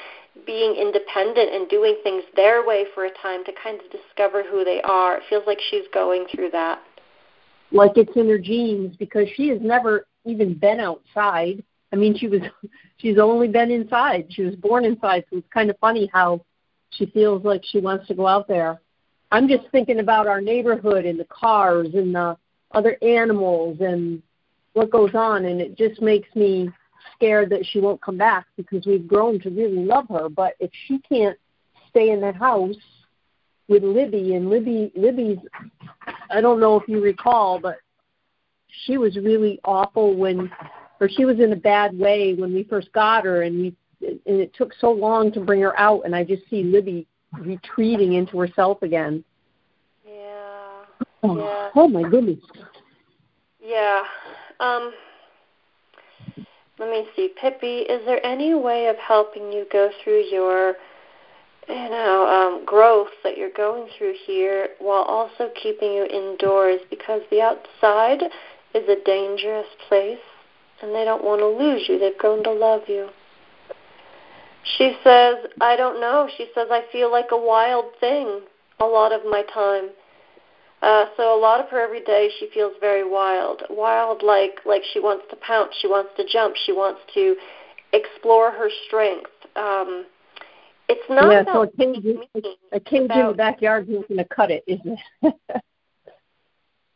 being 0.45 0.75
independent 0.75 1.53
and 1.53 1.69
doing 1.69 1.97
things 2.03 2.23
their 2.35 2.65
way 2.65 2.85
for 2.93 3.05
a 3.05 3.11
time 3.21 3.43
to 3.45 3.51
kind 3.63 3.79
of 3.79 3.91
discover 3.91 4.43
who 4.43 4.63
they 4.63 4.81
are. 4.81 5.17
It 5.17 5.23
feels 5.29 5.43
like 5.45 5.59
she's 5.69 5.85
going 5.93 6.25
through 6.33 6.51
that. 6.51 6.81
Like 7.71 7.91
it's 7.95 8.15
in 8.15 8.29
her 8.29 8.37
genes 8.37 8.95
because 8.97 9.27
she 9.35 9.47
has 9.49 9.59
never 9.61 10.07
even 10.25 10.53
been 10.53 10.79
outside. 10.79 11.63
I 11.91 11.95
mean, 11.95 12.17
she 12.17 12.27
was 12.27 12.41
she's 12.97 13.17
only 13.17 13.47
been 13.47 13.71
inside. 13.71 14.27
She 14.29 14.43
was 14.43 14.55
born 14.55 14.85
inside, 14.85 15.25
so 15.29 15.37
it's 15.37 15.47
kind 15.53 15.69
of 15.69 15.77
funny 15.79 16.09
how 16.11 16.41
she 16.91 17.05
feels 17.07 17.43
like 17.43 17.63
she 17.63 17.79
wants 17.79 18.07
to 18.07 18.13
go 18.13 18.27
out 18.27 18.47
there. 18.47 18.79
I'm 19.31 19.47
just 19.47 19.67
thinking 19.71 19.99
about 19.99 20.27
our 20.27 20.41
neighborhood 20.41 21.05
and 21.05 21.19
the 21.19 21.25
cars 21.25 21.89
and 21.93 22.13
the 22.13 22.37
other 22.71 22.97
animals 23.01 23.77
and 23.81 24.21
what 24.73 24.91
goes 24.91 25.13
on 25.15 25.45
and 25.45 25.61
it 25.61 25.77
just 25.77 26.01
makes 26.01 26.27
me 26.35 26.69
scared 27.23 27.49
that 27.49 27.65
she 27.65 27.79
won't 27.79 28.01
come 28.01 28.17
back 28.17 28.45
because 28.57 28.85
we've 28.85 29.07
grown 29.07 29.39
to 29.39 29.49
really 29.49 29.85
love 29.85 30.07
her. 30.09 30.27
But 30.29 30.55
if 30.59 30.69
she 30.87 30.99
can't 30.99 31.37
stay 31.89 32.09
in 32.09 32.19
the 32.19 32.33
house 32.33 32.75
with 33.69 33.83
Libby, 33.83 34.35
and 34.35 34.49
Libby, 34.49 34.91
Libby's, 34.95 35.37
I 36.29 36.41
don't 36.41 36.59
know 36.59 36.77
if 36.77 36.87
you 36.87 37.01
recall, 37.01 37.59
but 37.59 37.77
she 38.85 38.97
was 38.97 39.15
really 39.15 39.59
awful 39.63 40.15
when, 40.15 40.51
or 40.99 41.07
she 41.07 41.23
was 41.23 41.39
in 41.39 41.53
a 41.53 41.57
bad 41.57 41.97
way 41.97 42.33
when 42.33 42.53
we 42.53 42.63
first 42.63 42.91
got 42.91 43.23
her, 43.23 43.43
and 43.43 43.57
we, 43.57 43.75
and 44.01 44.41
it 44.41 44.53
took 44.53 44.73
so 44.79 44.91
long 44.91 45.31
to 45.31 45.39
bring 45.39 45.61
her 45.61 45.79
out, 45.79 46.01
and 46.03 46.13
I 46.13 46.25
just 46.25 46.43
see 46.49 46.63
Libby 46.63 47.07
retreating 47.39 48.13
into 48.13 48.37
herself 48.37 48.81
again. 48.81 49.23
Yeah. 50.05 50.83
Oh, 51.23 51.37
yeah. 51.37 51.69
oh 51.73 51.87
my 51.87 52.03
goodness. 52.09 52.39
Yeah. 53.61 54.01
Um 54.59 54.91
let 56.83 56.91
me 56.91 57.07
see, 57.15 57.29
Pippi, 57.39 57.79
is 57.79 58.05
there 58.05 58.23
any 58.25 58.53
way 58.53 58.87
of 58.87 58.97
helping 58.97 59.51
you 59.51 59.65
go 59.71 59.89
through 60.03 60.23
your 60.31 60.75
you 61.69 61.75
know, 61.75 62.27
um, 62.27 62.65
growth 62.65 63.09
that 63.23 63.37
you're 63.37 63.53
going 63.55 63.87
through 63.97 64.13
here 64.25 64.69
while 64.79 65.03
also 65.03 65.49
keeping 65.61 65.93
you 65.93 66.05
indoors 66.05 66.81
because 66.89 67.21
the 67.31 67.41
outside 67.41 68.21
is 68.75 68.83
a 68.89 69.01
dangerous 69.05 69.67
place 69.87 70.19
and 70.81 70.93
they 70.93 71.05
don't 71.05 71.23
want 71.23 71.39
to 71.39 71.47
lose 71.47 71.87
you. 71.87 71.97
They've 71.99 72.17
grown 72.17 72.43
to 72.43 72.51
love 72.51 72.81
you. 72.87 73.07
She 74.77 74.97
says, 75.03 75.35
I 75.61 75.77
don't 75.77 76.01
know. 76.01 76.27
She 76.37 76.47
says, 76.53 76.67
I 76.69 76.83
feel 76.91 77.09
like 77.11 77.27
a 77.31 77.37
wild 77.37 77.85
thing 77.99 78.41
a 78.79 78.85
lot 78.85 79.13
of 79.13 79.21
my 79.23 79.43
time. 79.53 79.89
Uh, 80.83 81.05
so 81.15 81.33
a 81.33 81.39
lot 81.39 81.61
of 81.61 81.69
her 81.69 81.79
every 81.79 82.03
day, 82.03 82.29
she 82.39 82.49
feels 82.53 82.73
very 82.81 83.09
wild. 83.09 83.63
Wild, 83.69 84.21
like 84.21 84.59
like 84.65 84.81
she 84.91 84.99
wants 84.99 85.23
to 85.29 85.37
pounce, 85.37 85.73
she 85.81 85.87
wants 85.87 86.11
to 86.17 86.25
jump, 86.27 86.55
she 86.65 86.73
wants 86.73 86.99
to 87.13 87.37
explore 87.93 88.51
her 88.51 88.69
strength. 88.85 89.31
Um, 89.55 90.05
it's 90.89 91.09
not 91.09 91.31
yeah, 91.31 91.39
about 91.39 91.53
so 91.53 91.61
a 91.61 91.93
cage, 91.93 92.05
a 92.73 92.79
cage 92.81 93.11
in 93.11 93.27
the 93.27 93.33
backyard 93.33 93.87
isn't 93.87 94.09
going 94.09 94.17
to 94.17 94.25
cut 94.25 94.51
it, 94.51 94.65
isn't 94.67 94.99
it? 95.21 95.35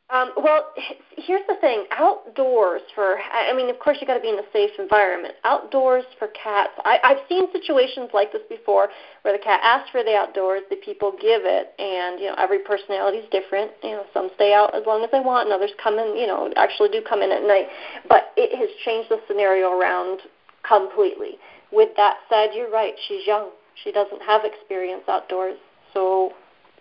Um, 0.09 0.31
well, 0.37 0.71
here's 1.17 1.45
the 1.49 1.55
thing: 1.59 1.83
outdoors 1.91 2.81
for. 2.95 3.17
I 3.19 3.53
mean, 3.53 3.69
of 3.69 3.77
course, 3.79 3.97
you 3.99 4.07
got 4.07 4.13
to 4.15 4.21
be 4.21 4.29
in 4.29 4.39
a 4.39 4.47
safe 4.53 4.71
environment. 4.79 5.35
Outdoors 5.43 6.05
for 6.17 6.29
cats. 6.29 6.71
I, 6.85 6.97
I've 7.03 7.27
seen 7.27 7.51
situations 7.51 8.11
like 8.13 8.31
this 8.31 8.43
before, 8.47 8.87
where 9.23 9.37
the 9.37 9.43
cat 9.43 9.59
asks 9.63 9.89
for 9.89 10.03
the 10.03 10.15
outdoors, 10.15 10.61
the 10.69 10.77
people 10.77 11.11
give 11.11 11.43
it, 11.43 11.75
and 11.77 12.21
you 12.21 12.27
know, 12.27 12.35
every 12.37 12.59
personality 12.59 13.17
is 13.17 13.29
different. 13.31 13.71
You 13.83 13.99
know, 13.99 14.05
some 14.13 14.29
stay 14.35 14.53
out 14.53 14.73
as 14.73 14.83
long 14.87 15.03
as 15.03 15.11
they 15.11 15.19
want, 15.19 15.51
and 15.51 15.53
others 15.53 15.71
come 15.83 15.99
in. 15.99 16.15
You 16.15 16.27
know, 16.27 16.53
actually 16.55 16.89
do 16.89 17.01
come 17.03 17.21
in 17.21 17.31
at 17.31 17.43
night. 17.43 17.67
But 18.07 18.31
it 18.37 18.55
has 18.55 18.69
changed 18.85 19.09
the 19.09 19.19
scenario 19.27 19.75
around 19.75 20.21
completely. 20.63 21.35
With 21.73 21.89
that 21.97 22.15
said, 22.29 22.51
you're 22.55 22.71
right. 22.71 22.93
She's 23.09 23.27
young. 23.27 23.51
She 23.83 23.91
doesn't 23.91 24.21
have 24.21 24.45
experience 24.45 25.03
outdoors, 25.09 25.57
so 25.93 26.31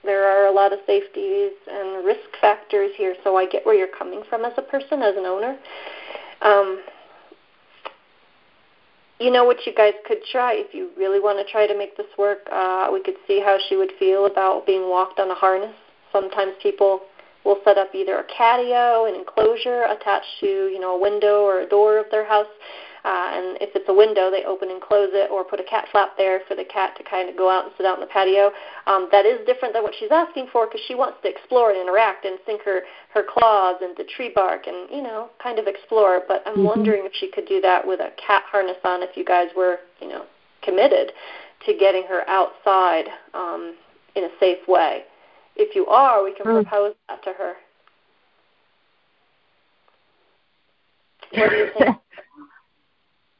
there 0.06 0.24
are 0.24 0.46
a 0.46 0.52
lot 0.52 0.72
of 0.72 0.78
safeties 0.86 1.52
and 1.70 2.04
risk 2.04 2.28
factors 2.40 2.92
here, 2.96 3.14
so 3.22 3.36
I 3.36 3.46
get 3.46 3.66
where 3.66 3.74
you're 3.74 3.94
coming 3.98 4.22
from 4.28 4.44
as 4.44 4.52
a 4.56 4.62
person, 4.62 5.02
as 5.02 5.16
an 5.16 5.26
owner. 5.26 5.58
Um, 6.40 6.80
you 9.18 9.30
know 9.30 9.44
what 9.44 9.66
you 9.66 9.74
guys 9.74 9.94
could 10.06 10.18
try 10.30 10.54
if 10.54 10.74
you 10.74 10.90
really 10.96 11.20
want 11.20 11.44
to 11.44 11.50
try 11.50 11.66
to 11.66 11.76
make 11.76 11.96
this 11.96 12.06
work. 12.16 12.40
Uh, 12.50 12.88
we 12.92 13.02
could 13.02 13.16
see 13.26 13.40
how 13.40 13.58
she 13.68 13.76
would 13.76 13.92
feel 13.98 14.26
about 14.26 14.66
being 14.66 14.88
walked 14.88 15.18
on 15.18 15.30
a 15.30 15.34
harness 15.34 15.74
sometimes 16.16 16.52
people 16.62 17.00
will 17.44 17.58
set 17.64 17.78
up 17.78 17.94
either 17.94 18.18
a 18.18 18.24
catio, 18.24 19.08
an 19.08 19.14
enclosure 19.14 19.84
attached 19.84 20.40
to 20.40 20.46
you 20.46 20.80
know 20.80 20.96
a 20.96 21.00
window 21.00 21.42
or 21.42 21.60
a 21.60 21.68
door 21.68 21.98
of 21.98 22.06
their 22.10 22.26
house. 22.26 22.46
Uh, 23.06 23.30
and 23.38 23.46
if 23.62 23.70
it's 23.78 23.86
a 23.86 23.94
window, 23.94 24.34
they 24.34 24.42
open 24.42 24.66
and 24.66 24.82
close 24.82 25.14
it, 25.14 25.30
or 25.30 25.46
put 25.46 25.62
a 25.62 25.70
cat 25.70 25.86
flap 25.94 26.18
there 26.18 26.42
for 26.48 26.58
the 26.58 26.66
cat 26.66 26.90
to 26.98 27.06
kind 27.06 27.30
of 27.30 27.36
go 27.36 27.46
out 27.46 27.62
and 27.62 27.72
sit 27.76 27.86
out 27.86 27.94
in 27.94 28.00
the 28.02 28.10
patio. 28.10 28.50
Um, 28.90 29.06
that 29.14 29.22
is 29.22 29.38
different 29.46 29.74
than 29.74 29.86
what 29.86 29.94
she's 29.94 30.10
asking 30.10 30.50
for 30.50 30.66
because 30.66 30.82
she 30.90 30.98
wants 30.98 31.22
to 31.22 31.30
explore 31.30 31.70
and 31.70 31.78
interact 31.78 32.24
and 32.24 32.36
sink 32.44 32.62
her 32.66 32.82
her 33.14 33.22
claws 33.22 33.78
into 33.78 34.02
tree 34.10 34.32
bark 34.34 34.66
and 34.66 34.90
you 34.90 35.06
know 35.06 35.30
kind 35.38 35.60
of 35.60 35.70
explore. 35.70 36.26
But 36.26 36.42
I'm 36.46 36.58
mm-hmm. 36.58 36.82
wondering 36.82 37.06
if 37.06 37.12
she 37.14 37.30
could 37.30 37.46
do 37.46 37.60
that 37.60 37.86
with 37.86 38.00
a 38.00 38.10
cat 38.18 38.42
harness 38.50 38.82
on 38.82 39.04
if 39.06 39.16
you 39.16 39.24
guys 39.24 39.54
were 39.56 39.78
you 40.02 40.08
know 40.08 40.26
committed 40.66 41.12
to 41.64 41.78
getting 41.78 42.02
her 42.10 42.28
outside 42.28 43.06
um, 43.34 43.76
in 44.16 44.24
a 44.24 44.30
safe 44.40 44.66
way. 44.66 45.04
If 45.54 45.76
you 45.76 45.86
are, 45.86 46.24
we 46.24 46.34
can 46.34 46.44
mm. 46.44 46.62
propose 46.62 46.94
that 47.08 47.22
to 47.22 47.32
her. 47.38 47.54
What 51.30 51.50
do 51.50 51.56
you 51.56 51.70
think? 51.78 51.96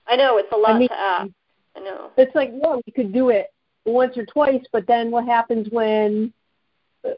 I 0.09 0.17
know 0.17 0.39
it's 0.39 0.53
a 0.53 0.57
lot 0.57 0.77
I 0.77 0.79
mean, 0.79 0.89
to 0.89 0.99
ask. 0.99 1.31
I 1.77 1.81
know. 1.81 2.11
It's 2.17 2.35
like, 2.35 2.53
yeah, 2.53 2.77
we 2.85 2.93
could 2.93 3.13
do 3.13 3.31
it 3.31 3.53
once 3.85 4.17
or 4.17 4.25
twice, 4.27 4.65
but 4.73 4.87
then 4.87 5.11
what 5.11 5.25
happens 5.25 5.69
when 5.71 6.33
uh, 7.05 7.11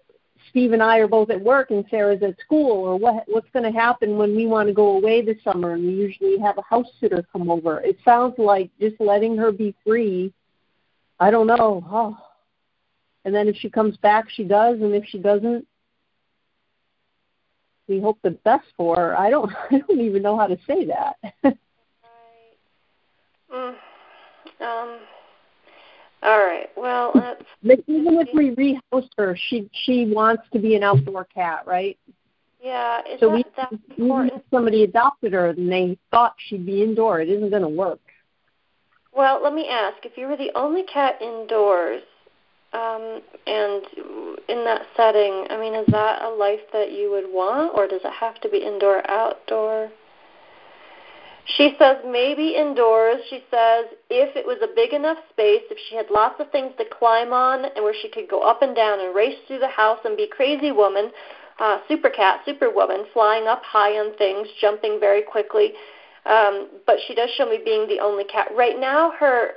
Steve 0.50 0.72
and 0.72 0.82
I 0.82 0.98
are 0.98 1.08
both 1.08 1.30
at 1.30 1.40
work 1.40 1.70
and 1.70 1.84
Sarah's 1.90 2.22
at 2.22 2.38
school, 2.40 2.84
or 2.84 2.96
what 2.96 3.24
what's 3.26 3.50
going 3.52 3.70
to 3.70 3.78
happen 3.78 4.16
when 4.16 4.34
we 4.34 4.46
want 4.46 4.68
to 4.68 4.74
go 4.74 4.96
away 4.96 5.22
this 5.22 5.42
summer 5.44 5.72
and 5.72 5.84
we 5.84 5.92
usually 5.92 6.38
have 6.38 6.58
a 6.58 6.62
house 6.62 6.88
sitter 7.00 7.24
come 7.32 7.50
over? 7.50 7.80
It 7.80 7.98
sounds 8.04 8.34
like 8.38 8.70
just 8.80 9.00
letting 9.00 9.36
her 9.36 9.52
be 9.52 9.74
free. 9.84 10.32
I 11.20 11.30
don't 11.30 11.46
know. 11.46 11.84
Oh. 11.90 12.18
And 13.24 13.34
then 13.34 13.48
if 13.48 13.56
she 13.56 13.68
comes 13.68 13.96
back, 13.98 14.30
she 14.30 14.44
does, 14.44 14.80
and 14.80 14.94
if 14.94 15.04
she 15.06 15.18
doesn't, 15.18 15.66
we 17.88 18.00
hope 18.00 18.18
the 18.22 18.30
best 18.30 18.66
for 18.76 18.96
her. 18.96 19.18
I 19.18 19.30
don't. 19.30 19.50
I 19.70 19.78
don't 19.78 20.00
even 20.00 20.22
know 20.22 20.38
how 20.38 20.46
to 20.46 20.58
say 20.66 20.86
that. 20.86 21.16
Mm. 23.52 23.74
Um. 24.60 24.98
All 26.22 26.38
right. 26.38 26.68
Well, 26.76 27.12
that's. 27.14 27.44
But 27.62 27.80
even 27.86 28.18
if 28.18 28.28
we 28.34 28.50
rehouse 28.50 29.08
her, 29.16 29.36
she 29.48 29.68
she 29.72 30.06
wants 30.06 30.42
to 30.52 30.58
be 30.58 30.74
an 30.74 30.82
outdoor 30.82 31.24
cat, 31.24 31.64
right? 31.66 31.98
Yeah. 32.62 33.00
Is 33.08 33.20
so 33.20 33.28
that, 33.28 33.34
we, 33.34 33.44
that 33.56 33.72
important? 33.96 34.44
somebody 34.50 34.82
adopted 34.82 35.32
her 35.32 35.50
and 35.50 35.70
they 35.70 35.96
thought 36.10 36.34
she'd 36.38 36.66
be 36.66 36.82
indoor. 36.82 37.20
It 37.20 37.28
isn't 37.28 37.50
going 37.50 37.62
to 37.62 37.68
work. 37.68 38.00
Well, 39.12 39.42
let 39.42 39.54
me 39.54 39.68
ask: 39.68 40.04
if 40.04 40.16
you 40.16 40.26
were 40.26 40.36
the 40.36 40.52
only 40.54 40.82
cat 40.84 41.20
indoors, 41.20 42.02
um, 42.72 43.22
and 43.46 43.82
in 44.48 44.64
that 44.64 44.82
setting, 44.96 45.46
I 45.50 45.56
mean, 45.58 45.74
is 45.74 45.86
that 45.88 46.22
a 46.22 46.28
life 46.28 46.60
that 46.72 46.92
you 46.92 47.10
would 47.10 47.32
want, 47.32 47.72
or 47.74 47.86
does 47.86 48.02
it 48.04 48.12
have 48.12 48.40
to 48.42 48.48
be 48.48 48.58
indoor, 48.58 49.08
outdoor? 49.10 49.90
She 51.56 51.74
says 51.78 51.96
maybe 52.06 52.56
indoors. 52.56 53.20
She 53.30 53.42
says 53.50 53.86
if 54.10 54.36
it 54.36 54.46
was 54.46 54.58
a 54.62 54.74
big 54.74 54.92
enough 54.92 55.18
space, 55.30 55.62
if 55.70 55.78
she 55.88 55.96
had 55.96 56.06
lots 56.10 56.38
of 56.40 56.50
things 56.50 56.72
to 56.78 56.84
climb 56.84 57.32
on 57.32 57.64
and 57.64 57.82
where 57.82 57.94
she 58.02 58.08
could 58.08 58.28
go 58.28 58.42
up 58.42 58.60
and 58.60 58.76
down 58.76 59.00
and 59.00 59.14
race 59.14 59.38
through 59.46 59.60
the 59.60 59.68
house 59.68 59.98
and 60.04 60.16
be 60.16 60.28
crazy 60.28 60.72
woman, 60.72 61.10
uh, 61.58 61.78
super 61.88 62.10
cat, 62.10 62.40
super 62.44 62.70
woman, 62.70 63.04
flying 63.12 63.46
up 63.46 63.62
high 63.64 63.92
on 63.92 64.16
things, 64.16 64.46
jumping 64.60 65.00
very 65.00 65.22
quickly. 65.22 65.72
Um, 66.26 66.68
but 66.86 66.96
she 67.06 67.14
does 67.14 67.30
show 67.36 67.48
me 67.48 67.60
being 67.64 67.88
the 67.88 68.00
only 68.00 68.24
cat. 68.24 68.48
Right 68.54 68.78
now, 68.78 69.12
her 69.18 69.52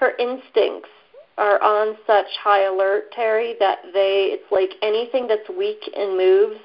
her 0.00 0.16
instincts 0.18 0.90
are 1.38 1.62
on 1.62 1.96
such 2.06 2.26
high 2.42 2.64
alert, 2.66 3.12
Terry, 3.12 3.54
that 3.60 3.78
they 3.92 4.30
it's 4.32 4.50
like 4.50 4.70
anything 4.82 5.28
that's 5.28 5.48
weak 5.56 5.88
and 5.96 6.16
moves, 6.16 6.60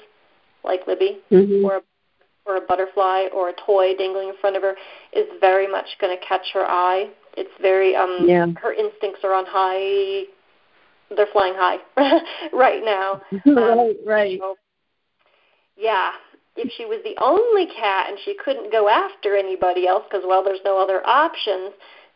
like 0.63 0.82
Libby, 0.88 1.19
mm-hmm. 1.32 1.65
or 1.65 1.78
a, 1.78 1.82
or 2.49 2.57
a 2.57 2.62
butterfly 2.62 3.27
or 3.33 3.49
a 3.49 3.53
toy 3.65 3.95
dangling 3.95 4.29
in 4.29 4.35
front 4.41 4.55
of 4.55 4.63
her, 4.63 4.75
is 5.13 5.25
very 5.39 5.67
much 5.67 5.85
going 6.01 6.15
to 6.17 6.25
catch 6.25 6.47
her 6.53 6.65
eye. 6.65 7.09
It's 7.38 7.51
very 7.62 7.95
um 7.95 8.25
yeah. 8.27 8.47
her 8.62 8.73
instincts 8.73 9.21
are 9.23 9.33
on 9.33 9.45
high. 9.47 10.23
They're 11.15 11.27
flying 11.31 11.53
high 11.55 11.77
right 12.53 12.83
now. 12.83 13.21
Um, 13.45 13.55
right, 13.55 13.95
right. 14.05 14.39
So, 14.39 14.55
yeah, 15.77 16.12
if 16.55 16.71
she 16.75 16.85
was 16.85 16.99
the 17.03 17.15
only 17.23 17.67
cat 17.67 18.09
and 18.09 18.17
she 18.25 18.35
couldn't 18.43 18.71
go 18.71 18.89
after 18.89 19.35
anybody 19.35 19.88
else 19.88 20.03
because 20.09 20.25
well, 20.27 20.43
there's 20.43 20.59
no 20.65 20.77
other 20.77 21.05
options. 21.07 21.73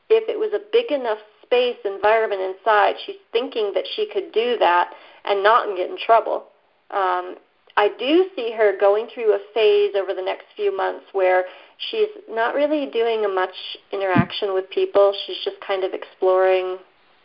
If 0.09 0.27
it 0.27 0.37
was 0.37 0.51
a 0.53 0.59
big 0.71 0.91
enough 0.91 1.19
space 1.43 1.77
environment 1.85 2.41
inside, 2.41 2.95
she's 3.05 3.21
thinking 3.31 3.71
that 3.73 3.85
she 3.95 4.07
could 4.11 4.31
do 4.33 4.57
that 4.59 4.91
and 5.25 5.41
not 5.43 5.77
get 5.77 5.89
in 5.89 5.97
trouble. 5.97 6.45
Um, 6.91 7.35
I 7.75 7.89
do 7.97 8.29
see 8.35 8.51
her 8.51 8.77
going 8.79 9.07
through 9.13 9.33
a 9.33 9.39
phase 9.53 9.93
over 9.95 10.13
the 10.13 10.21
next 10.21 10.45
few 10.55 10.75
months 10.75 11.05
where 11.11 11.45
she's 11.89 12.09
not 12.29 12.53
really 12.53 12.85
doing 12.91 13.21
much 13.33 13.55
interaction 13.91 14.53
with 14.53 14.69
people. 14.69 15.13
She's 15.25 15.37
just 15.43 15.57
kind 15.65 15.83
of 15.83 15.93
exploring 15.93 16.77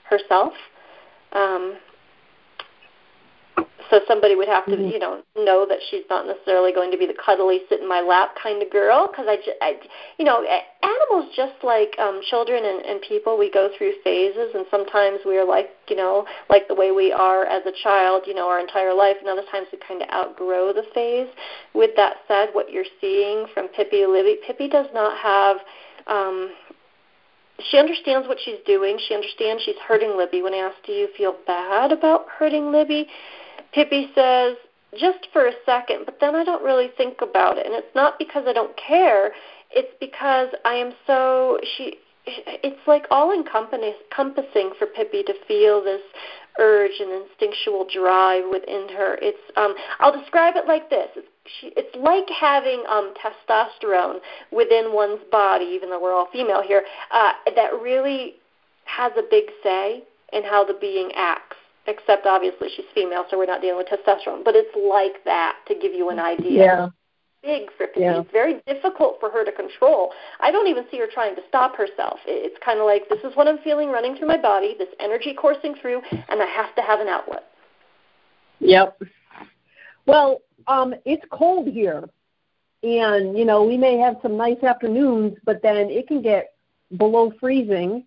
herself. 0.09 0.55
Um, 1.33 1.77
so 3.91 4.01
somebody 4.07 4.35
would 4.35 4.49
have 4.49 4.65
to 4.67 4.73
mm-hmm. 4.73 4.91
you 4.91 4.99
know 4.99 5.23
know 5.37 5.67
that 5.69 5.79
she's 5.91 6.05
not 6.11 6.27
necessarily 6.27 6.73
going 6.73 6.91
to 6.91 6.99
be 6.99 7.07
the 7.07 7.15
cuddly 7.15 7.61
sit 7.69 7.81
in 7.81 7.89
my 7.89 8.01
lap 8.01 8.37
kind 8.41 8.63
of 8.63 8.71
girl 8.71 9.09
because 9.11 9.27
I, 9.29 9.37
just, 9.37 9.59
I 9.61 9.77
you 10.19 10.25
know 10.25 10.45
animals 10.83 11.33
just 11.35 11.55
like 11.63 11.95
um 11.99 12.21
children 12.29 12.65
and, 12.65 12.85
and 12.85 13.01
people 13.03 13.39
we 13.39 13.51
go 13.51 13.71
through 13.77 13.93
phases 14.05 14.55
and 14.55 14.67
sometimes 14.71 15.21
we're 15.25 15.47
like 15.47 15.71
you 15.89 15.97
know 15.97 16.27
like 16.51 16.69
the 16.69 16.75
way 16.75 16.93
we 16.93 17.13
are 17.13 17.45
as 17.45 17.65
a 17.67 17.73
child 17.83 18.23
you 18.27 18.35
know 18.35 18.49
our 18.49 18.61
entire 18.61 18.95
life 18.95 19.17
and 19.21 19.29
other 19.29 19.47
times 19.51 19.67
we 19.73 19.79
kind 19.87 20.03
of 20.03 20.09
outgrow 20.11 20.73
the 20.73 20.85
phase 20.95 21.29
with 21.75 21.91
that 21.97 22.17
said 22.27 22.51
what 22.53 22.71
you're 22.73 22.89
seeing 23.01 23.47
from 23.55 23.69
pippi 23.69 24.07
libby 24.07 24.37
pippi 24.47 24.69
does 24.69 24.87
not 24.93 25.17
have 25.19 25.57
um 26.07 26.51
she 27.71 27.77
understands 27.77 28.29
what 28.29 28.39
she's 28.45 28.59
doing. 28.67 28.99
She 29.09 29.15
understands 29.15 29.63
she's 29.65 29.79
hurting 29.87 30.17
Libby. 30.17 30.43
When 30.43 30.55
I 30.55 30.59
asked, 30.59 30.87
do 30.87 30.93
you 30.93 31.09
feel 31.17 31.35
bad 31.45 31.91
about 31.91 32.27
hurting 32.39 32.71
Libby? 32.71 33.09
Pippi 33.73 34.11
says, 34.15 34.57
just 34.99 35.29
for 35.33 35.47
a 35.47 35.53
second, 35.67 36.07
but 36.07 36.19
then 36.21 36.35
I 36.35 36.45
don't 36.45 36.63
really 36.63 36.91
think 36.97 37.21
about 37.21 37.59
it. 37.59 37.67
And 37.67 37.75
it's 37.75 37.95
not 37.95 38.19
because 38.19 38.45
I 38.47 38.53
don't 38.53 38.77
care, 38.77 39.33
it's 39.71 39.93
because 40.01 40.49
I 40.65 40.75
am 40.75 40.93
so 41.07 41.59
she 41.77 41.99
it's 42.27 42.87
like 42.87 43.07
all 43.11 43.33
encompassing 43.33 44.73
for 44.79 44.87
Pippi 44.87 45.23
to 45.25 45.35
feel 45.47 45.83
this 45.83 46.03
urge 46.59 46.93
and 47.01 47.11
instinctual 47.11 47.87
drive 47.93 48.45
within 48.51 48.89
her. 48.97 49.19
It's 49.23 49.39
um 49.57 49.75
I'll 50.01 50.19
describe 50.19 50.57
it 50.57 50.67
like 50.67 50.91
this. 50.91 51.09
It's 51.17 51.29
she, 51.61 51.73
it's 51.77 51.95
like 51.97 52.29
having 52.29 52.83
um 52.89 53.15
testosterone 53.17 54.19
within 54.53 54.93
one's 54.93 55.21
body, 55.31 55.67
even 55.67 55.91
though 55.91 56.03
we're 56.03 56.15
all 56.15 56.29
female 56.33 56.63
here, 56.63 56.83
uh, 57.13 57.33
that 57.55 57.71
really 57.81 58.35
has 58.85 59.13
a 59.17 59.23
big 59.31 59.45
say 59.63 60.03
in 60.33 60.45
how 60.45 60.65
the 60.65 60.75
being 60.75 61.11
acts 61.17 61.57
except 61.89 62.27
obviously 62.27 62.69
she's 62.77 62.87
female, 62.95 63.25
so 63.31 63.39
we're 63.39 63.47
not 63.47 63.61
dealing 63.61 63.79
with 63.79 63.89
testosterone. 63.89 64.45
But 64.45 64.55
it's 64.55 64.75
like 64.77 65.25
that 65.25 65.57
to 65.67 65.75
give 65.75 65.95
you 65.95 66.11
an 66.11 66.21
idea. 66.21 66.65
Yeah. 66.65 66.89
Big 67.43 67.71
for 67.77 67.87
Pippi. 67.87 68.01
Yeah. 68.01 68.21
It's 68.21 68.33
very 68.33 68.61
difficult 68.67 69.19
for 69.21 69.31
her 69.31 69.45
to 69.45 69.53
control. 69.53 70.13
I 70.41 70.51
don't 70.51 70.67
even 70.67 70.85
see 70.91 70.99
her 70.99 71.07
trying 71.13 71.37
to 71.37 71.43
stop 71.49 71.77
herself. 71.77 72.19
It's 72.27 72.57
kind 72.65 72.81
of 72.81 72.87
like 72.87 73.09
this 73.09 73.21
is 73.21 73.37
what 73.37 73.47
I'm 73.47 73.59
feeling 73.59 73.91
running 73.91 74.17
through 74.17 74.27
my 74.27 74.37
body, 74.37 74.75
this 74.77 74.89
energy 75.01 75.35
coursing 75.35 75.75
through, 75.81 76.03
and 76.11 76.43
I 76.43 76.47
have 76.47 76.75
to 76.75 76.83
have 76.83 77.01
an 77.01 77.09
outlet. 77.09 77.45
Yep. 78.59 79.03
Well, 80.07 80.41
um, 80.67 80.95
it's 81.05 81.23
cold 81.31 81.69
here, 81.69 82.09
and 82.83 83.39
you 83.39 83.45
know 83.45 83.63
we 83.63 83.77
may 83.77 83.99
have 83.99 84.17
some 84.21 84.37
nice 84.37 84.63
afternoons, 84.65 85.37
but 85.45 85.63
then 85.63 85.77
it 85.91 86.09
can 86.09 86.21
get 86.21 86.55
below 86.97 87.33
freezing. 87.39 88.05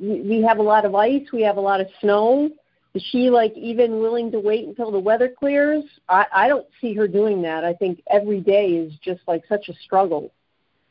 We 0.00 0.42
have 0.48 0.58
a 0.58 0.62
lot 0.62 0.84
of 0.84 0.96
ice. 0.96 1.30
We 1.32 1.42
have 1.42 1.58
a 1.58 1.60
lot 1.60 1.80
of 1.80 1.86
snow 2.00 2.50
is 2.94 3.02
she 3.10 3.28
like 3.28 3.52
even 3.56 3.98
willing 3.98 4.30
to 4.30 4.38
wait 4.38 4.66
until 4.66 4.92
the 4.92 4.98
weather 4.98 5.28
clears? 5.28 5.84
I, 6.08 6.26
I 6.32 6.48
don't 6.48 6.66
see 6.80 6.94
her 6.94 7.08
doing 7.08 7.42
that. 7.42 7.64
I 7.64 7.74
think 7.74 8.00
every 8.08 8.40
day 8.40 8.68
is 8.68 8.92
just 9.02 9.20
like 9.26 9.42
such 9.48 9.68
a 9.68 9.74
struggle. 9.84 10.32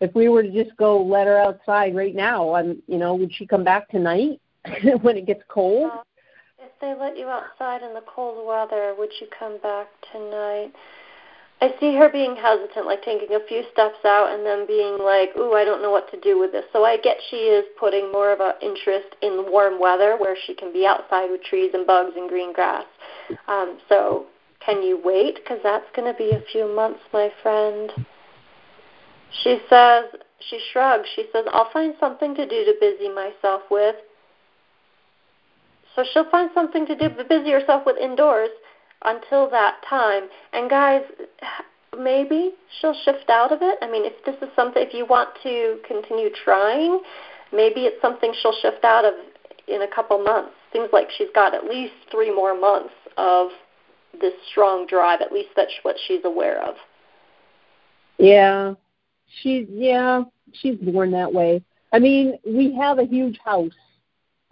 If 0.02 0.14
we 0.14 0.28
were 0.28 0.44
to 0.44 0.52
just 0.52 0.76
go 0.76 1.02
let 1.02 1.28
her 1.28 1.38
outside 1.38 1.96
right 1.96 2.14
now, 2.14 2.54
I'm 2.54 2.84
you 2.88 2.98
know, 2.98 3.16
would 3.16 3.34
she 3.34 3.46
come 3.46 3.64
back 3.64 3.88
tonight 3.90 4.42
when 5.02 5.18
it 5.18 5.26
gets 5.26 5.44
cold? 5.48 5.92
Uh, 5.94 6.04
if 6.60 6.72
they 6.82 6.94
let 6.94 7.18
you 7.18 7.28
outside 7.28 7.84
in 7.84 7.94
the 7.94 8.04
cold 8.06 8.46
weather, 8.46 8.96
would 8.98 9.12
you 9.22 9.28
come 9.38 9.58
back 9.60 9.88
tonight? 10.12 10.74
I 11.64 11.74
see 11.80 11.96
her 11.96 12.10
being 12.10 12.36
hesitant, 12.36 12.86
like 12.86 13.04
taking 13.04 13.34
a 13.34 13.48
few 13.48 13.64
steps 13.72 14.04
out 14.04 14.34
and 14.34 14.46
then 14.46 14.68
being 14.68 14.98
like, 15.00 15.30
"Ooh, 15.38 15.54
I 15.54 15.64
don't 15.64 15.82
know 15.82 15.92
what 15.92 16.12
to 16.12 16.20
do 16.20 16.38
with 16.38 16.52
this." 16.52 16.66
So 16.74 16.84
I 16.84 16.98
get 16.98 17.16
she 17.30 17.38
is 17.38 17.64
putting 17.80 18.12
more 18.12 18.34
of 18.34 18.42
an 18.42 18.56
interest 18.62 19.16
in 19.22 19.50
warm 19.50 19.80
weather 19.80 20.18
where 20.18 20.36
she 20.46 20.54
can 20.54 20.74
be 20.74 20.86
outside 20.86 21.32
with 21.32 21.42
trees 21.42 21.72
and 21.74 21.88
bugs 21.88 22.18
and 22.18 22.28
green 22.28 22.52
grass. 22.52 22.84
Um, 23.48 23.78
so 23.88 24.26
can 24.60 24.84
you 24.84 25.00
wait? 25.06 25.36
Because 25.36 25.60
that's 25.64 25.90
going 25.96 26.12
to 26.12 26.18
be 26.18 26.32
a 26.32 26.44
few 26.52 26.68
months, 26.68 27.00
my 27.14 27.32
friend. 27.42 27.94
She 29.44 29.62
says, 29.70 30.04
she 30.42 30.60
shrugs. 30.74 31.08
She 31.16 31.28
says, 31.32 31.46
"I'll 31.54 31.72
find 31.72 31.96
something 31.98 32.36
to 32.36 32.46
do 32.46 32.66
to 32.66 32.74
busy 32.78 33.08
myself 33.08 33.62
with." 33.72 33.96
So 35.96 36.04
she'll 36.12 36.30
find 36.30 36.50
something 36.54 36.86
to 36.88 36.96
do 36.96 37.08
to 37.08 37.24
busy 37.24 37.52
herself 37.52 37.86
with 37.86 37.96
indoors 37.96 38.50
until 39.06 39.50
that 39.50 39.76
time. 39.90 40.24
And 40.54 40.70
guys, 40.70 41.02
maybe 41.98 42.52
she'll 42.80 42.96
shift 43.06 43.30
out 43.30 43.52
of 43.52 43.60
it. 43.62 43.78
I 43.82 43.90
mean, 43.90 44.06
if 44.06 44.14
this 44.26 44.36
is 44.42 44.54
something, 44.56 44.82
if 44.82 44.94
you 44.94 45.06
want 45.06 45.30
to 45.44 45.80
continue 45.88 46.30
trying, 46.44 47.02
maybe 47.52 47.82
it's 47.82 48.02
something 48.02 48.34
she'll 48.42 48.58
shift 48.62 48.84
out 48.84 49.06
of 49.06 49.14
in 49.68 49.82
a 49.82 49.88
couple 49.94 50.22
months. 50.24 50.52
Seems 50.72 50.90
like 50.92 51.08
she's 51.18 51.30
got 51.34 51.54
at 51.54 51.66
least 51.66 51.94
three 52.12 52.34
more 52.34 52.60
months 52.60 52.94
of 53.18 53.50
this 54.20 54.34
strong 54.52 54.88
drive. 54.88 55.22
At 55.22 55.32
least 55.32 55.50
that's 55.56 55.72
what 55.84 55.96
she's 56.08 56.22
aware 56.26 56.62
of. 56.64 56.76
Yeah, 58.18 58.74
she's 59.42 59.68
yeah, 59.70 60.24
she's 60.54 60.78
born 60.78 61.12
that 61.12 61.32
way. 61.32 61.64
I 61.92 62.00
mean, 62.00 62.38
we 62.46 62.76
have 62.76 63.00
a 63.00 63.06
huge 63.06 63.40
house. 63.44 63.74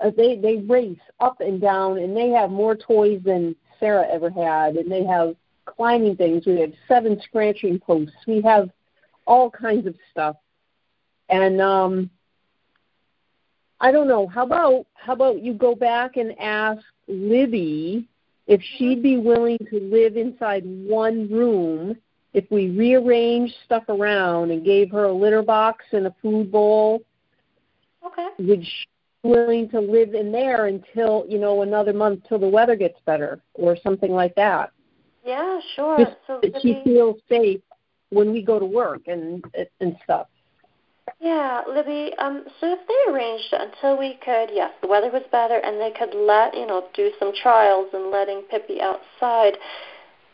Uh, 0.03 0.11
they 0.15 0.35
they 0.35 0.57
race 0.57 0.97
up 1.19 1.41
and 1.41 1.59
down, 1.61 1.97
and 1.97 2.15
they 2.15 2.29
have 2.29 2.49
more 2.49 2.75
toys 2.75 3.19
than 3.23 3.55
Sarah 3.81 4.07
ever 4.09 4.29
had, 4.29 4.77
and 4.77 4.89
they 4.89 5.03
have 5.03 5.35
climbing 5.65 6.15
things. 6.15 6.45
We 6.45 6.61
have 6.61 6.71
seven 6.87 7.19
scratching 7.25 7.79
posts. 7.79 8.15
We 8.25 8.41
have 8.43 8.69
all 9.27 9.51
kinds 9.51 9.87
of 9.87 9.95
stuff, 10.11 10.37
and 11.27 11.59
um, 11.59 12.09
I 13.81 13.91
don't 13.91 14.07
know. 14.07 14.27
How 14.27 14.45
about 14.45 14.85
how 14.93 15.13
about 15.13 15.41
you 15.41 15.53
go 15.53 15.75
back 15.75 16.15
and 16.15 16.39
ask 16.39 16.81
Libby 17.09 18.07
if 18.47 18.61
she'd 18.77 19.03
be 19.03 19.17
willing 19.17 19.57
to 19.69 19.79
live 19.79 20.15
inside 20.15 20.63
one 20.65 21.29
room 21.29 21.97
if 22.33 22.45
we 22.49 22.69
rearranged 22.69 23.53
stuff 23.65 23.83
around 23.89 24.51
and 24.51 24.63
gave 24.63 24.89
her 24.91 25.05
a 25.05 25.11
litter 25.11 25.41
box 25.41 25.83
and 25.91 26.07
a 26.07 26.15
food 26.21 26.51
bowl 26.51 27.01
Okay. 28.05 28.27
would 28.39 28.63
she 28.63 28.85
willing 29.23 29.69
to 29.69 29.79
live 29.79 30.13
in 30.13 30.31
there 30.31 30.65
until 30.65 31.25
you 31.27 31.37
know 31.37 31.61
another 31.61 31.93
month 31.93 32.21
till 32.27 32.39
the 32.39 32.47
weather 32.47 32.75
gets 32.75 32.99
better 33.05 33.39
or 33.53 33.77
something 33.83 34.11
like 34.11 34.33
that 34.35 34.71
Yeah, 35.25 35.59
sure. 35.75 35.97
just 35.99 36.17
so 36.27 36.39
that 36.41 36.61
she 36.61 36.69
Libby, 36.69 36.83
feels 36.83 37.21
safe 37.29 37.61
when 38.09 38.31
we 38.31 38.41
go 38.41 38.59
to 38.59 38.65
work 38.65 39.01
and 39.07 39.43
and 39.79 39.95
stuff 40.03 40.27
yeah, 41.19 41.61
Libby. 41.67 42.13
Um, 42.17 42.45
so 42.59 42.73
if 42.73 42.79
they 42.87 43.11
arranged 43.11 43.53
until 43.53 43.97
we 43.97 44.17
could, 44.23 44.49
yes, 44.51 44.71
the 44.81 44.87
weather 44.87 45.11
was 45.11 45.23
better, 45.31 45.57
and 45.57 45.79
they 45.79 45.91
could 45.91 46.15
let 46.15 46.55
you 46.55 46.65
know 46.65 46.87
do 46.95 47.11
some 47.19 47.31
trials 47.43 47.89
and 47.93 48.09
letting 48.09 48.41
Pippi 48.49 48.81
outside. 48.81 49.57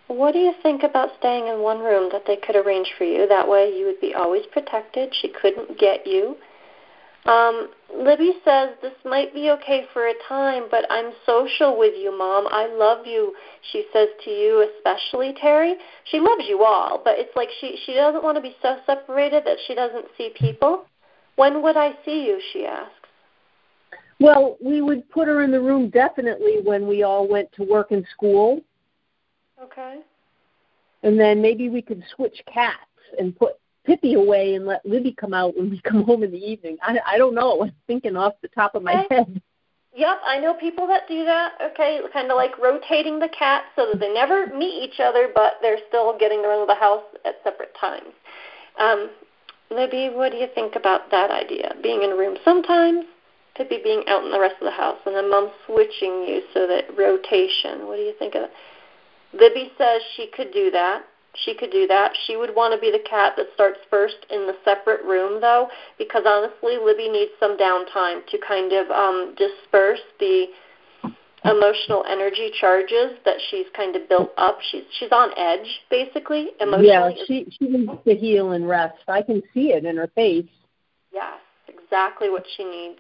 What 0.08 0.32
do 0.32 0.40
you 0.40 0.54
think 0.64 0.84
about 0.84 1.10
staying 1.20 1.48
in 1.48 1.60
one 1.60 1.80
room 1.80 2.10
that 2.14 2.24
they 2.26 2.38
could 2.38 2.56
arrange 2.56 2.94
for 2.98 3.04
you? 3.04 3.28
That 3.28 3.48
way, 3.48 3.74
you 3.76 3.86
would 3.86 4.00
be 4.00 4.14
always 4.14 4.46
protected. 4.54 5.14
She 5.14 5.28
couldn't 5.28 5.78
get 5.78 6.08
you. 6.08 6.38
Um, 7.26 7.70
Libby 7.94 8.34
says 8.46 8.70
this 8.82 8.94
might 9.04 9.34
be 9.34 9.50
okay 9.52 9.86
for 9.92 10.08
a 10.08 10.14
time, 10.30 10.64
but 10.72 10.86
I'm 10.90 11.12
social 11.26 11.78
with 11.78 11.94
you, 11.98 12.18
Mom. 12.18 12.48
I 12.50 12.68
love 12.68 13.06
you. 13.06 13.34
She 13.72 13.86
says 13.92 14.08
to 14.24 14.30
you, 14.30 14.70
especially 14.78 15.34
Terry. 15.42 15.76
She 16.06 16.20
loves 16.20 16.44
you 16.48 16.64
all, 16.64 17.02
but 17.04 17.16
it's 17.18 17.36
like 17.36 17.50
she 17.60 17.78
she 17.86 17.94
doesn't 17.96 18.24
want 18.24 18.38
to 18.38 18.42
be 18.42 18.56
so 18.62 18.78
separated 18.86 19.44
that 19.46 19.58
she 19.68 19.76
doesn't 19.76 20.06
see 20.18 20.32
people. 20.40 20.86
When 21.36 21.62
would 21.64 21.76
I 21.76 21.92
see 22.06 22.26
you? 22.26 22.40
She 22.54 22.66
asks. 22.66 22.94
well 24.20 24.58
we 24.64 24.82
would 24.82 25.08
put 25.10 25.28
her 25.28 25.44
in 25.44 25.52
the 25.52 25.60
room 25.60 25.90
definitely 25.90 26.60
when 26.64 26.88
we 26.88 27.04
all 27.04 27.28
went 27.28 27.52
to 27.54 27.64
work 27.64 27.92
and 27.92 28.06
school 28.14 28.62
Okay. 29.62 30.00
and 31.04 31.20
then 31.20 31.42
maybe 31.42 31.70
we 31.70 31.82
could 31.82 32.04
switch 32.16 32.42
cats 32.52 32.78
and 33.20 33.36
put 33.36 33.54
Pippi 33.88 34.14
away 34.16 34.56
and 34.56 34.66
let 34.66 34.86
Libby 34.86 35.14
come 35.14 35.34
out 35.34 35.58
when 35.58 35.70
we 35.72 35.80
come 35.84 36.04
home 36.04 36.24
in 36.24 36.32
the 36.32 36.38
evening. 36.38 36.78
I 36.84 37.00
I 37.06 37.18
don't 37.18 37.34
know. 37.34 37.64
I'm 37.64 37.72
thinking 37.88 38.16
off 38.16 38.34
the 38.42 38.50
top 38.50 38.76
of 38.76 38.84
my 38.84 39.08
head. 39.10 39.42
Yep, 39.96 40.18
I 40.28 40.38
know 40.38 40.54
people 40.54 40.86
that 40.88 41.08
do 41.08 41.26
that. 41.26 41.54
Okay, 41.72 42.02
kind 42.14 42.30
of 42.30 42.38
like 42.38 42.56
rotating 42.60 43.18
the 43.18 43.30
cats 43.30 43.66
so 43.76 43.88
that 43.92 44.00
they 44.00 44.14
never 44.14 44.46
meet 44.56 44.84
each 44.84 45.00
other, 45.00 45.30
but 45.34 45.54
they're 45.64 45.80
still 45.88 46.16
getting 46.20 46.46
around 46.46 46.68
the 46.68 46.76
house 46.76 47.04
at 47.26 47.36
separate 47.44 47.74
times. 47.80 48.14
Um, 48.78 49.10
Libby, 49.72 50.12
what 50.14 50.32
do 50.32 50.38
you 50.38 50.48
think 50.54 50.76
about 50.76 51.10
that 51.10 51.32
idea? 51.32 51.74
Being 51.82 52.04
in 52.04 52.12
a 52.12 52.16
room 52.16 52.38
sometimes, 52.46 53.06
Pippi 53.56 53.80
being 53.84 54.04
out 54.08 54.24
in 54.24 54.30
the 54.30 54.40
rest 54.40 54.56
of 54.62 54.66
the 54.66 54.72
house, 54.72 55.00
and 55.08 55.16
then 55.16 55.32
Mom 55.32 55.50
switching 55.66 56.24
you 56.28 56.42
so 56.54 56.68
that 56.68 56.96
rotation. 56.96 57.88
What 57.88 57.96
do 57.96 58.04
you 58.04 58.14
think 58.20 58.36
of 58.36 58.42
that? 58.44 58.52
Libby 59.34 59.72
says 59.80 60.02
she 60.16 60.28
could 60.28 60.54
do 60.54 60.70
that. 60.72 61.04
She 61.46 61.54
could 61.54 61.72
do 61.72 61.88
that. 61.88 62.12
She 62.26 62.36
would 62.36 62.56
want 62.56 62.74
to 62.74 62.80
be 62.80 62.92
the 62.92 63.04
cat 63.08 63.34
that 63.38 63.48
starts 63.54 63.80
first 63.90 64.26
in 64.30 64.48
the 64.48 64.56
separate 64.66 65.04
room, 65.04 65.40
though, 65.40 65.70
because 65.98 66.24
honestly, 66.26 66.78
Libby 66.84 67.10
needs 67.10 67.32
some 67.40 67.58
downtime 67.58 68.26
to 68.28 68.38
kind 68.46 68.74
of 68.74 68.90
um, 68.90 69.36
disperse 69.38 70.02
the 70.20 70.48
emotional 71.46 72.04
energy 72.10 72.52
charges 72.60 73.18
that 73.24 73.38
she's 73.50 73.68
kind 73.76 73.96
of 73.96 74.10
built 74.10 74.32
up. 74.38 74.58
She's 74.72 74.84
she's 75.00 75.12
on 75.12 75.30
edge, 75.38 75.82
basically, 75.90 76.50
emotionally. 76.60 76.88
Yeah, 76.88 77.26
she 77.28 77.46
she 77.52 77.68
needs 77.68 77.92
to 78.06 78.16
heal 78.16 78.52
and 78.52 78.68
rest. 78.68 78.98
I 79.08 79.22
can 79.22 79.42
see 79.54 79.74
it 79.74 79.86
in 79.86 79.98
her 79.98 80.10
face. 80.16 80.50
Yes, 81.14 81.40
exactly 81.68 82.30
what 82.30 82.46
she 82.56 82.64
needs. 82.64 83.00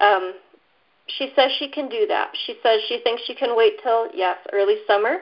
Um, 0.00 0.34
she 1.06 1.32
says 1.36 1.50
she 1.58 1.68
can 1.68 1.88
do 1.88 2.06
that. 2.08 2.32
She 2.46 2.54
says 2.62 2.80
she 2.88 3.00
thinks 3.02 3.22
she 3.26 3.34
can 3.34 3.56
wait 3.56 3.74
till 3.82 4.08
yes, 4.14 4.38
early 4.52 4.76
summer. 4.86 5.18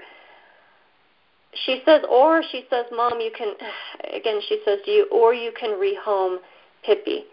She 1.65 1.83
says, 1.85 2.03
or 2.11 2.43
she 2.51 2.65
says, 2.71 2.87
Mom, 2.93 3.21
you 3.21 3.31
can. 3.37 3.55
Again, 4.15 4.41
she 4.49 4.61
says 4.65 4.79
to 4.85 4.91
you, 4.91 5.09
or 5.11 5.35
you 5.35 5.53
can 5.59 5.71
rehome 5.71 6.39
Pippi. 6.85 7.25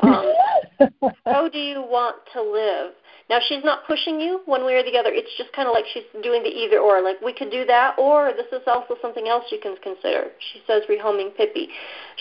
Um, 0.00 0.32
how 1.26 1.48
do 1.48 1.58
you 1.58 1.80
want 1.80 2.16
to 2.32 2.42
live? 2.42 2.92
Now 3.30 3.38
she's 3.48 3.64
not 3.64 3.86
pushing 3.86 4.20
you 4.20 4.42
one 4.44 4.64
way 4.66 4.74
or 4.74 4.82
the 4.82 4.98
other. 4.98 5.08
It's 5.10 5.32
just 5.38 5.52
kind 5.54 5.66
of 5.66 5.72
like 5.72 5.86
she's 5.94 6.04
doing 6.22 6.42
the 6.42 6.50
either 6.50 6.78
or. 6.78 7.00
Like 7.00 7.20
we 7.22 7.32
could 7.32 7.50
do 7.50 7.64
that, 7.64 7.96
or 7.98 8.32
this 8.36 8.50
is 8.52 8.66
also 8.66 8.96
something 9.00 9.28
else 9.28 9.44
you 9.50 9.58
can 9.62 9.76
consider. 9.82 10.28
She 10.52 10.60
says 10.66 10.82
rehoming 10.90 11.34
Pippi. 11.34 11.68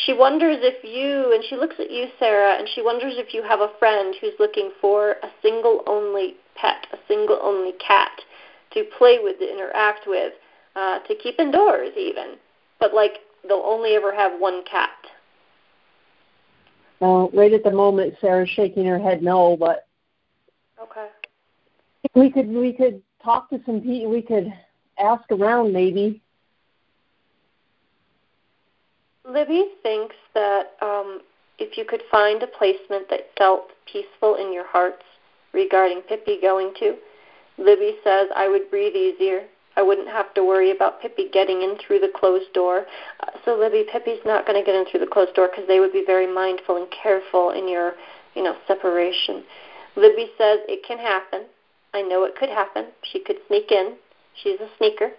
She 0.06 0.14
wonders 0.14 0.58
if 0.62 0.80
you, 0.84 1.34
and 1.34 1.44
she 1.50 1.58
looks 1.58 1.76
at 1.80 1.92
you, 1.92 2.08
Sarah, 2.20 2.56
and 2.58 2.70
she 2.74 2.82
wonders 2.82 3.16
if 3.18 3.34
you 3.34 3.44
have 3.44 3.60
a 3.60 3.72
friend 3.80 4.16
who's 4.22 4.38
looking 4.40 4.72
for 4.80 5.20
a 5.24 5.30
single 5.42 5.84
only 5.88 6.36
pet, 6.56 6.88
a 6.94 6.98
single 7.08 7.40
only 7.42 7.74
cat 7.86 8.12
to 8.72 8.86
play 8.98 9.20
with, 9.22 9.40
to 9.40 9.52
interact 9.52 10.08
with, 10.08 10.34
uh, 10.76 11.00
to 11.00 11.16
keep 11.16 11.40
indoors 11.40 11.92
even. 11.98 12.36
But 12.80 12.94
like 12.94 13.20
they'll 13.48 13.64
only 13.66 13.96
ever 13.96 14.14
have 14.14 14.40
one 14.40 14.64
cat. 14.70 14.90
Well, 17.00 17.30
right 17.34 17.52
at 17.52 17.64
the 17.64 17.72
moment, 17.72 18.16
Sarah's 18.22 18.50
shaking 18.50 18.86
her 18.86 19.00
head 19.00 19.22
no, 19.22 19.58
but 19.58 19.88
Okay. 20.82 21.08
we 22.16 22.30
could 22.30 22.50
we 22.50 22.74
could 22.74 23.02
talk 23.24 23.50
to 23.50 23.62
some 23.66 23.82
people. 23.82 24.10
We 24.10 24.22
could 24.22 24.54
ask 24.98 25.24
around 25.32 25.74
maybe. 25.74 26.22
Libby 29.26 29.72
thinks 29.82 30.16
that 30.34 30.74
um, 30.82 31.22
if 31.58 31.78
you 31.78 31.86
could 31.86 32.04
find 32.12 32.44
a 32.44 32.48
placement 32.48 33.10
that 33.10 33.32
felt 33.38 33.68
peaceful 33.92 34.36
in 34.36 34.52
your 34.54 34.68
hearts 34.68 35.04
regarding 35.54 36.02
Pippi 36.02 36.40
going 36.42 36.74
to, 36.80 36.96
Libby 37.58 37.98
says 38.04 38.28
I 38.36 38.50
would 38.50 38.70
breathe 38.70 38.96
easier. 38.96 39.46
I 39.76 39.82
wouldn't 39.82 40.08
have 40.08 40.34
to 40.36 40.44
worry 40.44 40.72
about 40.72 41.02
Pippi 41.02 41.30
getting 41.32 41.62
in 41.62 41.78
through 41.78 42.00
the 42.00 42.12
closed 42.14 42.52
door. 42.54 42.86
Uh, 43.20 43.32
so 43.44 43.58
Libby, 43.58 43.86
Pippi's 43.92 44.20
not 44.26 44.46
going 44.46 44.60
to 44.60 44.66
get 44.66 44.76
in 44.76 44.86
through 44.90 45.00
the 45.00 45.12
closed 45.12 45.34
door 45.34 45.50
because 45.50 45.68
they 45.68 45.80
would 45.80 45.94
be 45.94 46.04
very 46.06 46.32
mindful 46.32 46.78
and 46.78 46.88
careful 46.92 47.52
in 47.52 47.68
your, 47.68 47.94
you 48.36 48.44
know, 48.44 48.56
separation. 48.68 49.44
Libby 49.96 50.28
says 50.38 50.60
it 50.68 50.86
can 50.88 51.00
happen. 51.00 51.46
I 51.94 52.02
know 52.02 52.24
it 52.24 52.36
could 52.36 52.50
happen. 52.50 52.88
She 53.12 53.20
could 53.20 53.38
sneak 53.48 53.72
in. 53.72 53.96
She's 54.42 54.60
a 54.60 54.70
sneaker. 54.78 55.12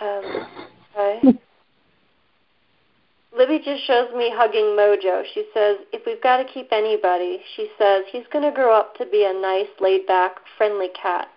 Um, 0.00 0.46
okay. 0.96 1.38
Libby 3.36 3.60
just 3.64 3.86
shows 3.86 4.12
me 4.14 4.30
hugging 4.34 4.76
Mojo. 4.76 5.24
She 5.32 5.46
says, 5.54 5.78
if 5.92 6.02
we've 6.04 6.22
got 6.22 6.36
to 6.36 6.44
keep 6.44 6.68
anybody, 6.70 7.40
she 7.56 7.70
says, 7.78 8.04
he's 8.12 8.26
going 8.32 8.44
to 8.44 8.54
grow 8.54 8.76
up 8.76 8.94
to 8.96 9.06
be 9.06 9.24
a 9.24 9.32
nice, 9.32 9.68
laid 9.80 10.06
back, 10.06 10.36
friendly 10.58 10.88
cat. 11.00 11.28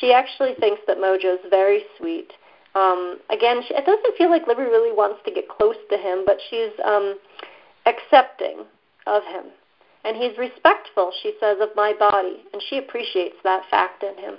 She 0.00 0.12
actually 0.12 0.54
thinks 0.60 0.80
that 0.86 0.98
Mojo's 0.98 1.40
very 1.50 1.82
sweet. 1.98 2.32
Um, 2.74 3.18
again, 3.30 3.62
she, 3.66 3.74
it 3.74 3.86
doesn't 3.86 4.16
feel 4.16 4.30
like 4.30 4.46
Libby 4.46 4.62
really 4.62 4.94
wants 4.94 5.20
to 5.24 5.32
get 5.32 5.48
close 5.48 5.76
to 5.90 5.96
him, 5.96 6.24
but 6.26 6.38
she's 6.50 6.72
um, 6.84 7.16
accepting 7.86 8.64
of 9.06 9.22
him. 9.24 9.46
And 10.04 10.16
he's 10.16 10.38
respectful, 10.38 11.10
she 11.22 11.34
says, 11.40 11.58
of 11.60 11.70
my 11.74 11.92
body, 11.98 12.44
and 12.52 12.62
she 12.68 12.78
appreciates 12.78 13.36
that 13.44 13.62
fact 13.70 14.02
in 14.04 14.16
him. 14.16 14.34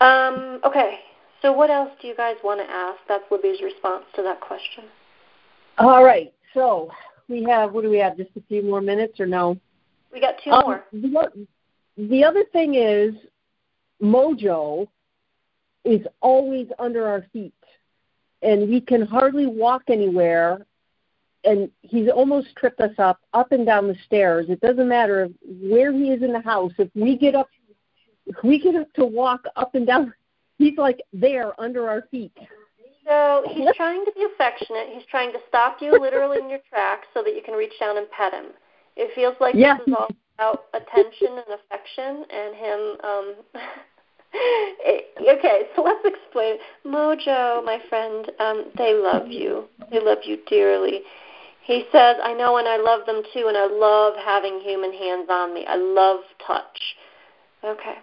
Um, 0.00 0.60
okay, 0.64 0.98
so 1.42 1.52
what 1.52 1.70
else 1.70 1.90
do 2.02 2.08
you 2.08 2.16
guys 2.16 2.36
want 2.42 2.60
to 2.60 2.70
ask? 2.70 2.98
That's 3.08 3.24
Libby's 3.30 3.62
response 3.62 4.04
to 4.16 4.22
that 4.22 4.40
question. 4.40 4.84
All 5.78 6.04
right, 6.04 6.32
so 6.54 6.90
we 7.28 7.44
have 7.44 7.72
what 7.72 7.82
do 7.82 7.90
we 7.90 7.98
have? 7.98 8.16
Just 8.16 8.30
a 8.36 8.42
few 8.48 8.62
more 8.62 8.80
minutes 8.80 9.20
or 9.20 9.26
no? 9.26 9.56
We 10.12 10.20
got 10.20 10.34
two 10.42 10.50
Um, 10.50 10.62
more. 10.64 10.84
the, 10.92 11.46
the 11.96 12.24
other 12.24 12.44
thing 12.52 12.74
is, 12.74 13.14
Mojo 14.02 14.88
is 15.84 16.06
always 16.20 16.68
under 16.78 17.06
our 17.06 17.24
feet, 17.32 17.54
and 18.42 18.68
we 18.68 18.80
can 18.80 19.02
hardly 19.02 19.46
walk 19.46 19.82
anywhere. 19.88 20.66
And 21.44 21.70
he's 21.82 22.08
almost 22.08 22.48
tripped 22.56 22.80
us 22.80 22.94
up, 22.98 23.20
up 23.32 23.52
and 23.52 23.64
down 23.64 23.86
the 23.86 23.94
stairs. 24.04 24.46
It 24.48 24.60
doesn't 24.60 24.88
matter 24.88 25.28
where 25.44 25.92
he 25.92 26.10
is 26.10 26.22
in 26.22 26.32
the 26.32 26.40
house. 26.40 26.72
If 26.76 26.88
we 26.96 27.16
get 27.16 27.36
up 27.36 27.48
we 28.42 28.60
get 28.60 28.74
up 28.74 28.92
to 28.94 29.04
walk 29.04 29.44
up 29.56 29.74
and 29.74 29.86
down. 29.86 30.12
He's 30.58 30.78
like 30.78 31.00
there 31.12 31.58
under 31.60 31.88
our 31.88 32.02
feet. 32.10 32.32
So 33.06 33.44
he's 33.46 33.68
trying 33.76 34.04
to 34.04 34.12
be 34.12 34.26
affectionate. 34.34 34.88
He's 34.92 35.04
trying 35.08 35.30
to 35.32 35.38
stop 35.48 35.76
you 35.80 35.92
literally 36.00 36.38
in 36.38 36.48
your 36.48 36.60
tracks 36.68 37.06
so 37.14 37.22
that 37.22 37.36
you 37.36 37.42
can 37.44 37.54
reach 37.54 37.74
down 37.78 37.98
and 37.98 38.10
pet 38.10 38.32
him. 38.32 38.46
It 38.96 39.14
feels 39.14 39.36
like 39.38 39.54
yeah. 39.54 39.76
this 39.76 39.88
is 39.88 39.94
all 39.96 40.08
about 40.38 40.64
attention 40.74 41.38
and 41.38 41.60
affection 41.60 42.24
and 42.30 42.54
him 42.54 42.96
um 43.04 43.34
okay, 45.28 45.62
so 45.74 45.82
let's 45.82 46.04
explain. 46.04 46.56
Mojo, 46.84 47.64
my 47.64 47.78
friend, 47.88 48.30
um, 48.38 48.66
they 48.76 48.94
love 48.94 49.28
you. 49.28 49.64
They 49.90 50.00
love 50.00 50.18
you 50.24 50.38
dearly. 50.48 51.00
He 51.62 51.84
says, 51.90 52.16
I 52.22 52.32
know 52.34 52.58
and 52.58 52.68
I 52.68 52.76
love 52.76 53.06
them 53.06 53.22
too, 53.32 53.46
and 53.48 53.56
I 53.56 53.66
love 53.66 54.14
having 54.24 54.60
human 54.60 54.92
hands 54.92 55.28
on 55.30 55.54
me. 55.54 55.64
I 55.66 55.76
love 55.76 56.20
touch. 56.46 56.96
Okay. 57.64 57.96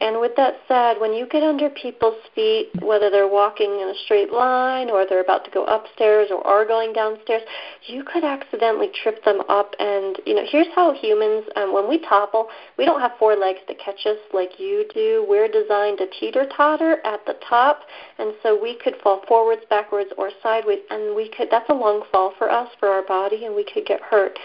And 0.00 0.20
with 0.20 0.32
that 0.36 0.54
said, 0.66 1.00
when 1.00 1.12
you 1.12 1.26
get 1.28 1.44
under 1.44 1.70
people's 1.70 2.18
feet, 2.34 2.70
whether 2.82 3.08
they're 3.08 3.28
walking 3.28 3.80
in 3.80 3.88
a 3.88 3.94
straight 4.04 4.32
line 4.32 4.90
or 4.90 5.06
they're 5.06 5.22
about 5.22 5.44
to 5.44 5.50
go 5.50 5.64
upstairs 5.64 6.28
or 6.30 6.44
are 6.44 6.64
going 6.66 6.92
downstairs, 6.92 7.42
you 7.86 8.02
could 8.02 8.24
accidentally 8.24 8.90
trip 9.02 9.24
them 9.24 9.42
up. 9.48 9.74
And, 9.78 10.18
you 10.26 10.34
know, 10.34 10.44
here's 10.44 10.66
how 10.74 10.92
humans, 10.92 11.44
um, 11.54 11.72
when 11.72 11.88
we 11.88 11.98
topple, 11.98 12.48
we 12.76 12.84
don't 12.84 13.00
have 13.00 13.12
four 13.18 13.36
legs 13.36 13.60
to 13.68 13.74
catch 13.76 14.04
us 14.06 14.18
like 14.34 14.58
you 14.58 14.84
do. 14.92 15.24
We're 15.28 15.46
designed 15.46 15.98
to 15.98 16.08
teeter 16.18 16.46
totter 16.56 16.98
at 17.04 17.24
the 17.26 17.36
top. 17.48 17.82
And 18.18 18.34
so 18.42 18.60
we 18.60 18.76
could 18.82 18.94
fall 19.04 19.22
forwards, 19.28 19.62
backwards, 19.70 20.10
or 20.18 20.30
sideways. 20.42 20.80
And 20.90 21.14
we 21.14 21.28
could, 21.28 21.48
that's 21.48 21.70
a 21.70 21.74
long 21.74 22.02
fall 22.10 22.34
for 22.38 22.50
us, 22.50 22.68
for 22.80 22.88
our 22.88 23.02
body, 23.02 23.44
and 23.44 23.54
we 23.54 23.64
could 23.64 23.86
get 23.86 24.00
hurt 24.00 24.36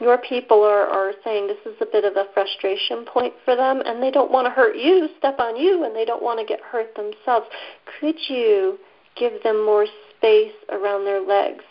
your 0.00 0.18
people 0.18 0.62
are, 0.62 0.86
are 0.86 1.12
saying 1.22 1.46
this 1.46 1.58
is 1.66 1.78
a 1.80 1.86
bit 1.86 2.04
of 2.04 2.16
a 2.16 2.24
frustration 2.32 3.04
point 3.04 3.34
for 3.44 3.54
them 3.54 3.82
and 3.84 4.02
they 4.02 4.10
don't 4.10 4.30
want 4.30 4.46
to 4.46 4.50
hurt 4.50 4.76
you, 4.76 5.08
step 5.18 5.38
on 5.38 5.56
you, 5.56 5.84
and 5.84 5.94
they 5.94 6.04
don't 6.04 6.22
want 6.22 6.40
to 6.40 6.46
get 6.46 6.60
hurt 6.60 6.94
themselves. 6.96 7.46
Could 8.00 8.16
you 8.28 8.78
give 9.16 9.42
them 9.42 9.64
more 9.64 9.86
space 10.16 10.54
around 10.70 11.04
their 11.04 11.20
legs? 11.20 11.62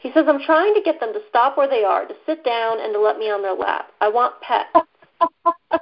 He 0.00 0.12
says, 0.12 0.26
I'm 0.28 0.40
trying 0.44 0.74
to 0.74 0.82
get 0.84 1.00
them 1.00 1.12
to 1.12 1.20
stop 1.28 1.56
where 1.56 1.68
they 1.68 1.82
are, 1.82 2.06
to 2.06 2.14
sit 2.26 2.44
down, 2.44 2.78
and 2.80 2.92
to 2.92 3.00
let 3.00 3.18
me 3.18 3.30
on 3.30 3.42
their 3.42 3.54
lap. 3.54 3.88
I 4.00 4.08
want 4.08 4.34
pet. 4.42 4.66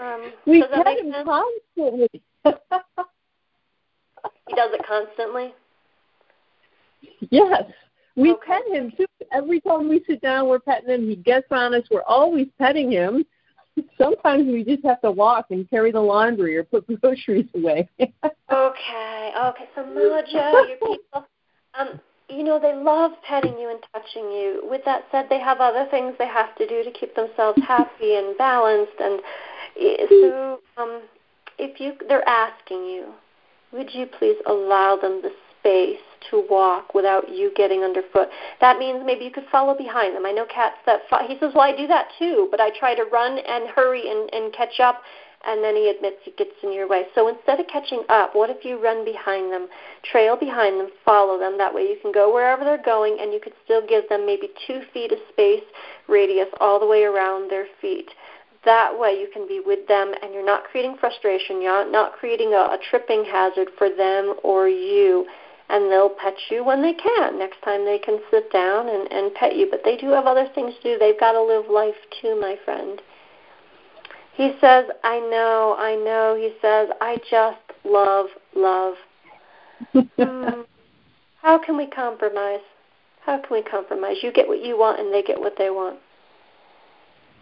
um, 0.00 0.32
we 0.46 0.60
does 0.60 0.70
that 0.70 0.86
him 0.86 1.12
constantly. 1.24 2.08
He 4.48 4.54
does 4.54 4.70
it 4.72 4.86
constantly? 4.86 5.52
yes. 7.30 7.64
We 8.16 8.32
Okay. 8.32 8.46
pet 8.46 8.66
him 8.68 8.90
too. 8.92 9.06
Every 9.30 9.60
time 9.60 9.88
we 9.88 10.02
sit 10.06 10.20
down, 10.22 10.48
we're 10.48 10.58
petting 10.58 10.88
him. 10.88 11.08
He 11.08 11.16
gets 11.16 11.46
on 11.50 11.74
us. 11.74 11.84
We're 11.90 12.02
always 12.02 12.48
petting 12.58 12.90
him. 12.90 13.24
Sometimes 13.98 14.46
we 14.46 14.64
just 14.64 14.84
have 14.84 15.00
to 15.02 15.10
walk 15.10 15.46
and 15.50 15.68
carry 15.68 15.92
the 15.92 16.00
laundry 16.00 16.56
or 16.56 16.64
put 16.64 16.86
groceries 17.00 17.46
away. 17.54 17.88
Okay, 18.00 19.32
okay. 19.38 19.68
So 19.74 19.82
Mojo, 19.82 20.68
your 20.68 20.78
people, 20.78 21.26
um, 21.78 22.00
you 22.28 22.42
know, 22.42 22.58
they 22.58 22.74
love 22.74 23.12
petting 23.26 23.58
you 23.58 23.70
and 23.70 23.80
touching 23.92 24.32
you. 24.32 24.62
With 24.64 24.82
that 24.86 25.04
said, 25.12 25.26
they 25.28 25.40
have 25.40 25.60
other 25.60 25.86
things 25.90 26.14
they 26.18 26.26
have 26.26 26.54
to 26.56 26.66
do 26.66 26.82
to 26.82 26.90
keep 26.90 27.14
themselves 27.14 27.58
happy 27.60 28.16
and 28.16 28.36
balanced. 28.38 28.98
And 28.98 29.20
so, 30.08 30.60
um, 30.78 31.02
if 31.58 31.80
you, 31.80 31.92
they're 32.08 32.26
asking 32.28 32.86
you, 32.86 33.12
would 33.72 33.92
you 33.92 34.06
please 34.06 34.36
allow 34.46 34.96
them 34.96 35.20
the 35.22 35.32
space 35.66 36.00
to 36.30 36.46
walk 36.48 36.94
without 36.94 37.28
you 37.28 37.52
getting 37.56 37.82
underfoot? 37.82 38.28
That 38.60 38.78
means 38.78 39.02
maybe 39.04 39.24
you 39.24 39.30
could 39.30 39.46
follow 39.50 39.76
behind 39.76 40.14
them. 40.14 40.24
I 40.24 40.32
know 40.32 40.46
cats 40.46 40.76
that 40.86 41.00
fo- 41.10 41.26
he 41.26 41.34
says, 41.40 41.52
well, 41.54 41.64
I 41.64 41.76
do 41.76 41.86
that 41.88 42.08
too, 42.18 42.48
but 42.50 42.60
I 42.60 42.70
try 42.78 42.94
to 42.94 43.04
run 43.04 43.38
and 43.38 43.68
hurry 43.68 44.10
and, 44.10 44.32
and 44.32 44.52
catch 44.52 44.80
up 44.80 45.02
and 45.46 45.62
then 45.62 45.76
he 45.76 45.88
admits 45.88 46.16
he 46.24 46.32
gets 46.32 46.54
in 46.62 46.72
your 46.72 46.88
way. 46.88 47.04
So 47.14 47.28
instead 47.28 47.60
of 47.60 47.66
catching 47.68 48.02
up, 48.08 48.34
what 48.34 48.50
if 48.50 48.64
you 48.64 48.82
run 48.82 49.04
behind 49.04 49.52
them, 49.52 49.68
trail 50.02 50.36
behind 50.36 50.80
them, 50.80 50.88
follow 51.04 51.38
them? 51.38 51.56
That 51.56 51.72
way 51.72 51.82
you 51.82 51.96
can 52.02 52.12
go 52.12 52.32
wherever 52.32 52.64
they're 52.64 52.82
going, 52.82 53.18
and 53.20 53.32
you 53.32 53.40
could 53.40 53.52
still 53.64 53.86
give 53.86 54.08
them 54.08 54.26
maybe 54.26 54.48
two 54.66 54.82
feet 54.92 55.12
of 55.12 55.18
space 55.30 55.64
radius 56.08 56.48
all 56.60 56.80
the 56.80 56.86
way 56.86 57.04
around 57.04 57.50
their 57.50 57.66
feet. 57.80 58.10
That 58.64 58.98
way 58.98 59.12
you 59.12 59.28
can 59.32 59.46
be 59.46 59.62
with 59.64 59.86
them, 59.86 60.12
and 60.20 60.34
you're 60.34 60.44
not 60.44 60.64
creating 60.64 60.96
frustration. 60.98 61.62
You're 61.62 61.88
not 61.90 62.14
creating 62.14 62.52
a, 62.52 62.74
a 62.74 62.78
tripping 62.90 63.24
hazard 63.24 63.68
for 63.78 63.88
them 63.88 64.34
or 64.42 64.68
you. 64.68 65.26
And 65.68 65.90
they'll 65.90 66.10
pet 66.10 66.34
you 66.50 66.64
when 66.64 66.80
they 66.80 66.94
can. 66.94 67.38
Next 67.38 67.60
time 67.64 67.84
they 67.84 67.98
can 67.98 68.20
sit 68.30 68.52
down 68.52 68.88
and, 68.88 69.10
and 69.10 69.34
pet 69.34 69.56
you. 69.56 69.66
But 69.70 69.80
they 69.84 69.96
do 69.96 70.10
have 70.10 70.26
other 70.26 70.46
things 70.54 70.74
to 70.82 70.94
do. 70.94 70.98
They've 70.98 71.18
got 71.18 71.32
to 71.32 71.42
live 71.42 71.64
life 71.68 71.96
too, 72.22 72.38
my 72.40 72.56
friend. 72.64 73.02
He 74.34 74.52
says, 74.60 74.84
I 75.02 75.18
know, 75.18 75.74
I 75.78 75.96
know. 75.96 76.36
He 76.38 76.52
says, 76.60 76.88
I 77.00 77.16
just 77.30 77.58
love 77.84 78.26
love. 78.54 78.94
Hmm. 80.16 80.62
How 81.42 81.58
can 81.58 81.76
we 81.76 81.86
compromise? 81.86 82.60
How 83.24 83.38
can 83.38 83.48
we 83.52 83.62
compromise? 83.62 84.16
You 84.22 84.32
get 84.32 84.48
what 84.48 84.64
you 84.64 84.78
want 84.78 84.98
and 84.98 85.12
they 85.12 85.22
get 85.22 85.38
what 85.38 85.54
they 85.58 85.70
want. 85.70 85.98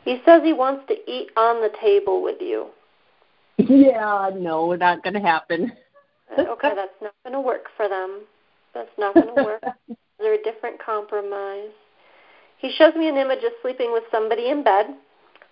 He 0.04 0.20
says 0.24 0.42
he 0.42 0.52
wants 0.52 0.84
to 0.88 0.94
eat 1.10 1.28
on 1.36 1.62
the 1.62 1.70
table 1.80 2.22
with 2.22 2.40
you. 2.40 2.66
yeah, 3.56 4.30
no, 4.34 4.74
not 4.74 5.02
going 5.02 5.14
to 5.14 5.20
happen. 5.20 5.72
Okay, 6.38 6.70
that's 6.74 7.00
not 7.00 7.14
going 7.24 7.34
to 7.34 7.40
work 7.40 7.66
for 7.76 7.88
them. 7.88 8.22
That's 8.74 8.90
not 8.98 9.14
going 9.14 9.28
to 9.28 9.34
work. 9.34 9.62
Is 9.88 9.96
there 10.18 10.34
a 10.34 10.42
different 10.42 10.82
compromise? 10.84 11.70
He 12.58 12.72
shows 12.78 12.94
me 12.94 13.08
an 13.08 13.16
image 13.16 13.44
of 13.44 13.52
sleeping 13.62 13.92
with 13.92 14.04
somebody 14.10 14.48
in 14.48 14.62
bed. 14.64 14.86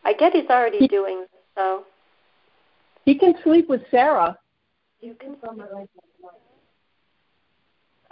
I 0.04 0.12
get 0.12 0.32
he's 0.32 0.48
already 0.48 0.88
doing 0.88 1.20
this, 1.20 1.40
so 1.56 1.84
He 3.04 3.18
can 3.18 3.34
sleep 3.42 3.68
with 3.68 3.82
Sarah. 3.90 4.36
you 5.00 5.14
can. 5.14 5.36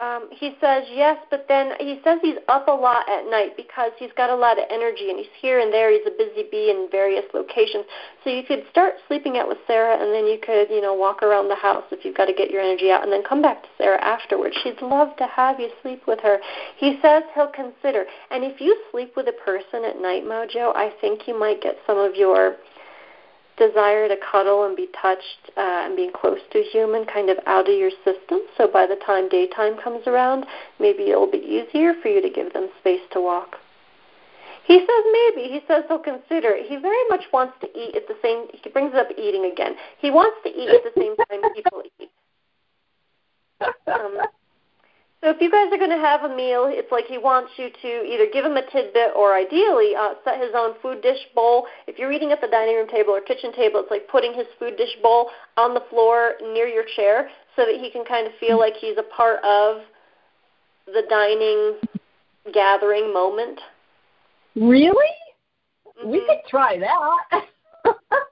Um, 0.00 0.28
he 0.32 0.56
says 0.62 0.84
yes, 0.90 1.18
but 1.30 1.44
then 1.46 1.72
he 1.78 2.00
says 2.02 2.20
he's 2.22 2.38
up 2.48 2.68
a 2.68 2.72
lot 2.72 3.06
at 3.06 3.28
night 3.28 3.54
because 3.54 3.92
he's 3.98 4.12
got 4.16 4.30
a 4.30 4.34
lot 4.34 4.58
of 4.58 4.64
energy 4.70 5.10
and 5.10 5.18
he's 5.18 5.34
here 5.42 5.60
and 5.60 5.70
there. 5.70 5.92
He's 5.92 6.06
a 6.06 6.16
busy 6.16 6.48
bee 6.50 6.70
in 6.70 6.88
various 6.90 7.24
locations. 7.34 7.84
So 8.24 8.30
you 8.30 8.42
could 8.42 8.64
start 8.70 8.94
sleeping 9.08 9.36
out 9.36 9.46
with 9.46 9.58
Sarah, 9.66 10.02
and 10.02 10.10
then 10.14 10.24
you 10.24 10.38
could, 10.40 10.70
you 10.70 10.80
know, 10.80 10.94
walk 10.94 11.22
around 11.22 11.48
the 11.48 11.54
house 11.54 11.84
if 11.92 12.02
you've 12.02 12.16
got 12.16 12.26
to 12.26 12.32
get 12.32 12.50
your 12.50 12.62
energy 12.62 12.90
out, 12.90 13.02
and 13.02 13.12
then 13.12 13.22
come 13.28 13.42
back 13.42 13.62
to 13.62 13.68
Sarah 13.76 14.02
afterwards. 14.02 14.56
She'd 14.62 14.80
love 14.80 15.14
to 15.18 15.26
have 15.26 15.60
you 15.60 15.68
sleep 15.82 16.06
with 16.06 16.20
her. 16.20 16.38
He 16.78 16.98
says 17.02 17.22
he'll 17.34 17.52
consider. 17.52 18.06
And 18.30 18.42
if 18.42 18.58
you 18.58 18.74
sleep 18.90 19.12
with 19.16 19.28
a 19.28 19.36
person 19.44 19.84
at 19.84 20.00
night, 20.00 20.24
Mojo, 20.24 20.74
I 20.74 20.94
think 21.02 21.28
you 21.28 21.38
might 21.38 21.60
get 21.60 21.76
some 21.86 21.98
of 21.98 22.14
your 22.14 22.56
desire 23.60 24.08
to 24.08 24.16
cuddle 24.16 24.64
and 24.64 24.74
be 24.74 24.88
touched 25.00 25.52
uh, 25.56 25.84
and 25.84 25.94
being 25.94 26.10
close 26.12 26.40
to 26.52 26.58
a 26.58 26.70
human 26.72 27.04
kind 27.04 27.28
of 27.28 27.36
out 27.46 27.68
of 27.68 27.76
your 27.76 27.90
system. 28.04 28.40
So 28.56 28.66
by 28.66 28.86
the 28.86 28.96
time 29.06 29.28
daytime 29.28 29.76
comes 29.76 30.06
around, 30.06 30.46
maybe 30.80 31.10
it'll 31.10 31.30
be 31.30 31.44
easier 31.44 31.92
for 32.00 32.08
you 32.08 32.22
to 32.22 32.30
give 32.30 32.52
them 32.54 32.68
space 32.80 33.04
to 33.12 33.20
walk. 33.20 33.56
He 34.66 34.78
says 34.78 35.04
maybe. 35.12 35.48
He 35.48 35.60
says 35.68 35.84
he'll 35.88 35.98
consider 35.98 36.50
it. 36.56 36.66
He 36.68 36.76
very 36.76 37.04
much 37.08 37.24
wants 37.32 37.54
to 37.60 37.68
eat 37.76 37.94
at 37.94 38.08
the 38.08 38.16
same. 38.22 38.46
He 38.52 38.70
brings 38.70 38.94
up 38.94 39.08
eating 39.18 39.50
again. 39.52 39.74
He 39.98 40.10
wants 40.10 40.36
to 40.44 40.48
eat 40.48 40.70
at 40.70 40.82
the 40.82 41.00
same 41.00 41.16
time 41.16 41.52
people 41.54 41.82
eat. 42.00 42.10
Um, 43.86 44.18
so 45.22 45.28
if 45.28 45.36
you 45.40 45.50
guys 45.50 45.68
are 45.70 45.76
going 45.76 45.90
to 45.90 46.00
have 46.00 46.24
a 46.24 46.34
meal, 46.34 46.64
it's 46.68 46.90
like 46.90 47.04
he 47.04 47.18
wants 47.18 47.52
you 47.58 47.68
to 47.68 47.88
either 48.08 48.26
give 48.32 48.44
him 48.44 48.56
a 48.56 48.64
tidbit 48.70 49.12
or 49.14 49.36
ideally 49.36 49.94
uh, 49.94 50.14
set 50.24 50.40
his 50.40 50.52
own 50.56 50.74
food 50.80 51.02
dish 51.02 51.20
bowl. 51.34 51.66
If 51.86 51.98
you're 51.98 52.10
eating 52.10 52.32
at 52.32 52.40
the 52.40 52.48
dining 52.48 52.76
room 52.76 52.88
table 52.88 53.12
or 53.12 53.20
kitchen 53.20 53.52
table, 53.52 53.80
it's 53.80 53.90
like 53.90 54.08
putting 54.08 54.32
his 54.32 54.46
food 54.58 54.78
dish 54.78 54.96
bowl 55.02 55.28
on 55.58 55.74
the 55.74 55.82
floor 55.90 56.40
near 56.40 56.66
your 56.66 56.84
chair 56.96 57.28
so 57.54 57.66
that 57.66 57.76
he 57.78 57.90
can 57.90 58.04
kind 58.06 58.26
of 58.26 58.32
feel 58.40 58.58
like 58.58 58.74
he's 58.80 58.96
a 58.96 59.04
part 59.14 59.44
of 59.44 59.82
the 60.86 61.02
dining 61.10 61.76
gathering 62.54 63.12
moment. 63.12 63.60
Really? 64.56 65.12
Mhm. 66.02 66.12
We 66.12 66.20
could 66.20 66.40
try 66.48 66.78
that. 66.78 67.44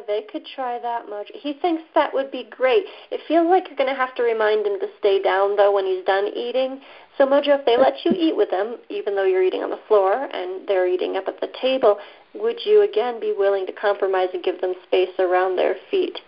Okay, 0.00 0.06
they 0.06 0.26
could 0.30 0.46
try 0.54 0.78
that 0.78 1.08
much. 1.08 1.30
He 1.34 1.54
thinks 1.54 1.82
that 1.94 2.12
would 2.12 2.30
be 2.30 2.46
great. 2.50 2.84
It 3.10 3.20
feels 3.26 3.48
like 3.48 3.68
you're 3.68 3.76
going 3.76 3.88
to 3.88 3.96
have 3.98 4.14
to 4.16 4.22
remind 4.22 4.66
him 4.66 4.78
to 4.80 4.86
stay 4.98 5.22
down, 5.22 5.56
though, 5.56 5.72
when 5.72 5.86
he's 5.86 6.04
done 6.04 6.28
eating. 6.34 6.80
So, 7.18 7.26
Mojo, 7.26 7.58
if 7.58 7.66
they 7.66 7.76
let 7.76 8.04
you 8.04 8.12
eat 8.12 8.36
with 8.36 8.50
them, 8.50 8.76
even 8.88 9.14
though 9.14 9.24
you're 9.24 9.42
eating 9.42 9.62
on 9.62 9.70
the 9.70 9.80
floor 9.88 10.28
and 10.32 10.66
they're 10.68 10.88
eating 10.88 11.16
up 11.16 11.28
at 11.28 11.40
the 11.40 11.48
table, 11.60 11.98
would 12.34 12.58
you 12.64 12.82
again 12.82 13.20
be 13.20 13.34
willing 13.36 13.66
to 13.66 13.72
compromise 13.72 14.28
and 14.32 14.42
give 14.42 14.60
them 14.60 14.74
space 14.86 15.10
around 15.18 15.56
their 15.56 15.76
feet? 15.90 16.18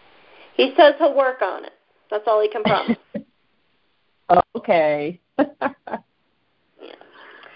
He 0.57 0.73
says 0.77 0.95
he'll 0.99 1.17
work 1.17 1.43
on 1.43 1.65
it. 1.65 1.73
That's 2.11 2.25
all 2.27 2.43
he 2.43 2.49
can 2.49 2.63
promise. 2.63 2.99
okay. 4.57 5.21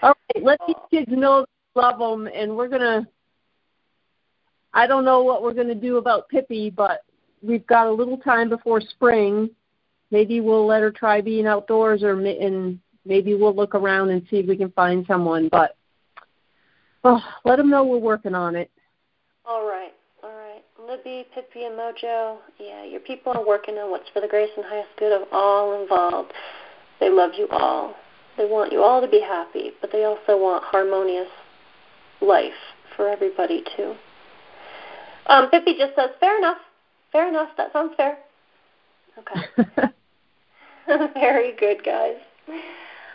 All 0.03 0.13
right, 0.35 0.43
let 0.43 0.59
these 0.67 0.75
kids 0.91 1.07
know 1.09 1.45
we 1.75 1.81
love 1.81 1.99
them, 1.99 2.27
and 2.27 2.55
we're 2.55 2.67
gonna. 2.67 3.07
I 4.77 4.85
don't 4.85 5.05
know 5.05 5.23
what 5.23 5.41
we're 5.41 5.55
gonna 5.55 5.73
do 5.73 5.97
about 5.97 6.29
Pippi, 6.29 6.69
but 6.69 7.03
we've 7.41 7.65
got 7.65 7.87
a 7.87 7.91
little 7.91 8.15
time 8.15 8.47
before 8.47 8.79
spring. 8.79 9.49
Maybe 10.11 10.39
we'll 10.39 10.67
let 10.67 10.83
her 10.83 10.91
try 10.91 11.19
being 11.19 11.47
outdoors, 11.47 12.03
or 12.03 12.11
and 12.11 12.79
maybe 13.03 13.33
we'll 13.33 13.55
look 13.55 13.73
around 13.73 14.11
and 14.11 14.21
see 14.29 14.37
if 14.37 14.45
we 14.45 14.55
can 14.55 14.69
find 14.73 15.03
someone. 15.07 15.49
But 15.49 15.75
oh, 17.03 17.19
let 17.43 17.55
them 17.55 17.71
know 17.71 17.83
we're 17.85 17.97
working 17.97 18.35
on 18.35 18.55
it. 18.55 18.69
all 19.45 19.67
right, 19.67 19.93
all 20.23 20.29
right. 20.29 20.63
Libby, 20.87 21.25
Pippi, 21.33 21.65
and 21.65 21.73
Mojo, 21.73 22.37
yeah, 22.59 22.83
your 22.85 22.99
people 22.99 23.33
are 23.33 23.45
working 23.45 23.79
on 23.79 23.89
what's 23.89 24.07
for 24.13 24.21
the 24.21 24.27
grace 24.27 24.51
and 24.55 24.63
highest 24.63 24.89
good 24.99 25.11
of 25.11 25.27
all 25.31 25.81
involved. 25.81 26.31
They 26.99 27.09
love 27.09 27.31
you 27.35 27.47
all. 27.49 27.95
They 28.37 28.45
want 28.45 28.71
you 28.71 28.83
all 28.83 29.01
to 29.01 29.07
be 29.07 29.21
happy, 29.21 29.71
but 29.81 29.91
they 29.91 30.03
also 30.03 30.37
want 30.37 30.63
harmonious 30.63 31.29
life 32.21 32.53
for 32.95 33.09
everybody 33.09 33.63
too. 33.75 33.95
Um, 35.27 35.49
Pippi 35.49 35.77
just 35.77 35.95
says, 35.95 36.11
"Fair 36.19 36.37
enough. 36.37 36.57
Fair 37.11 37.27
enough. 37.27 37.49
That 37.57 37.71
sounds 37.73 37.93
fair." 37.95 38.17
Okay. 39.19 39.89
Very 41.15 41.53
good, 41.57 41.83
guys. 41.83 42.15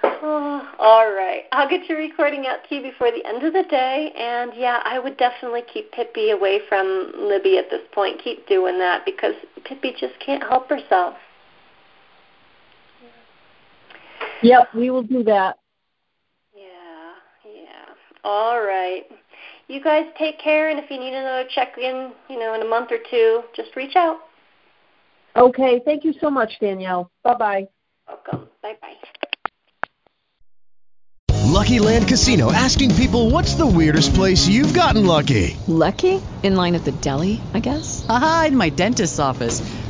Oh, 0.03 0.69
all 0.79 1.13
right. 1.13 1.45
I'll 1.53 1.69
get 1.69 1.89
your 1.89 1.99
recording 1.99 2.47
out 2.47 2.59
to 2.69 2.75
you 2.75 2.83
before 2.83 3.11
the 3.11 3.27
end 3.27 3.43
of 3.45 3.53
the 3.53 3.65
day. 3.69 4.13
And 4.17 4.53
yeah, 4.55 4.81
I 4.85 4.99
would 4.99 5.17
definitely 5.17 5.63
keep 5.73 5.91
Pippi 5.93 6.31
away 6.31 6.61
from 6.69 7.13
Libby 7.17 7.59
at 7.59 7.71
this 7.71 7.81
point. 7.93 8.21
Keep 8.23 8.47
doing 8.47 8.79
that 8.79 9.05
because 9.07 9.35
Pippi 9.65 9.93
just 9.99 10.15
can't 10.25 10.43
help 10.43 10.69
herself. 10.69 11.15
Yep, 14.43 14.75
we 14.75 14.91
will 14.91 15.05
do 15.05 15.23
that. 15.25 15.59
Yeah, 16.55 17.13
yeah. 17.47 17.95
All 18.25 18.61
right. 18.61 19.05
You 19.69 19.83
guys 19.83 20.07
take 20.19 20.39
care, 20.39 20.71
and 20.71 20.79
if 20.79 20.91
you 20.91 20.99
need 20.99 21.15
another 21.15 21.49
check 21.55 21.79
in, 21.79 22.13
you 22.29 22.39
know, 22.39 22.55
in 22.55 22.63
a 22.63 22.69
month 22.69 22.91
or 22.91 22.99
two, 23.11 23.43
just 23.55 23.75
reach 23.77 23.97
out. 23.97 24.19
Okay, 25.37 25.81
thank 25.85 26.05
you 26.05 26.13
so 26.21 26.31
much, 26.31 26.53
Danielle. 26.61 27.11
Bye 27.23 27.35
bye. 27.35 27.69
Welcome. 28.07 28.49
Bye 28.63 28.77
bye. 28.81 28.97
Lucky 31.53 31.79
Land 31.79 32.09
Casino 32.09 32.51
asking 32.51 32.93
people 32.97 33.31
what's 33.31 33.55
the 33.55 33.67
weirdest 33.67 34.15
place 34.15 34.49
you've 34.49 34.75
gotten 34.75 35.07
lucky? 35.07 35.57
Lucky? 35.69 36.21
In 36.43 36.57
line 36.57 36.75
at 36.75 36.85
the 36.85 36.93
deli, 36.93 37.41
I 37.55 37.61
guess? 37.61 38.05
Aha, 38.09 38.47
in 38.49 38.57
my 38.57 38.71
dentist's 38.71 39.19
office. 39.19 39.61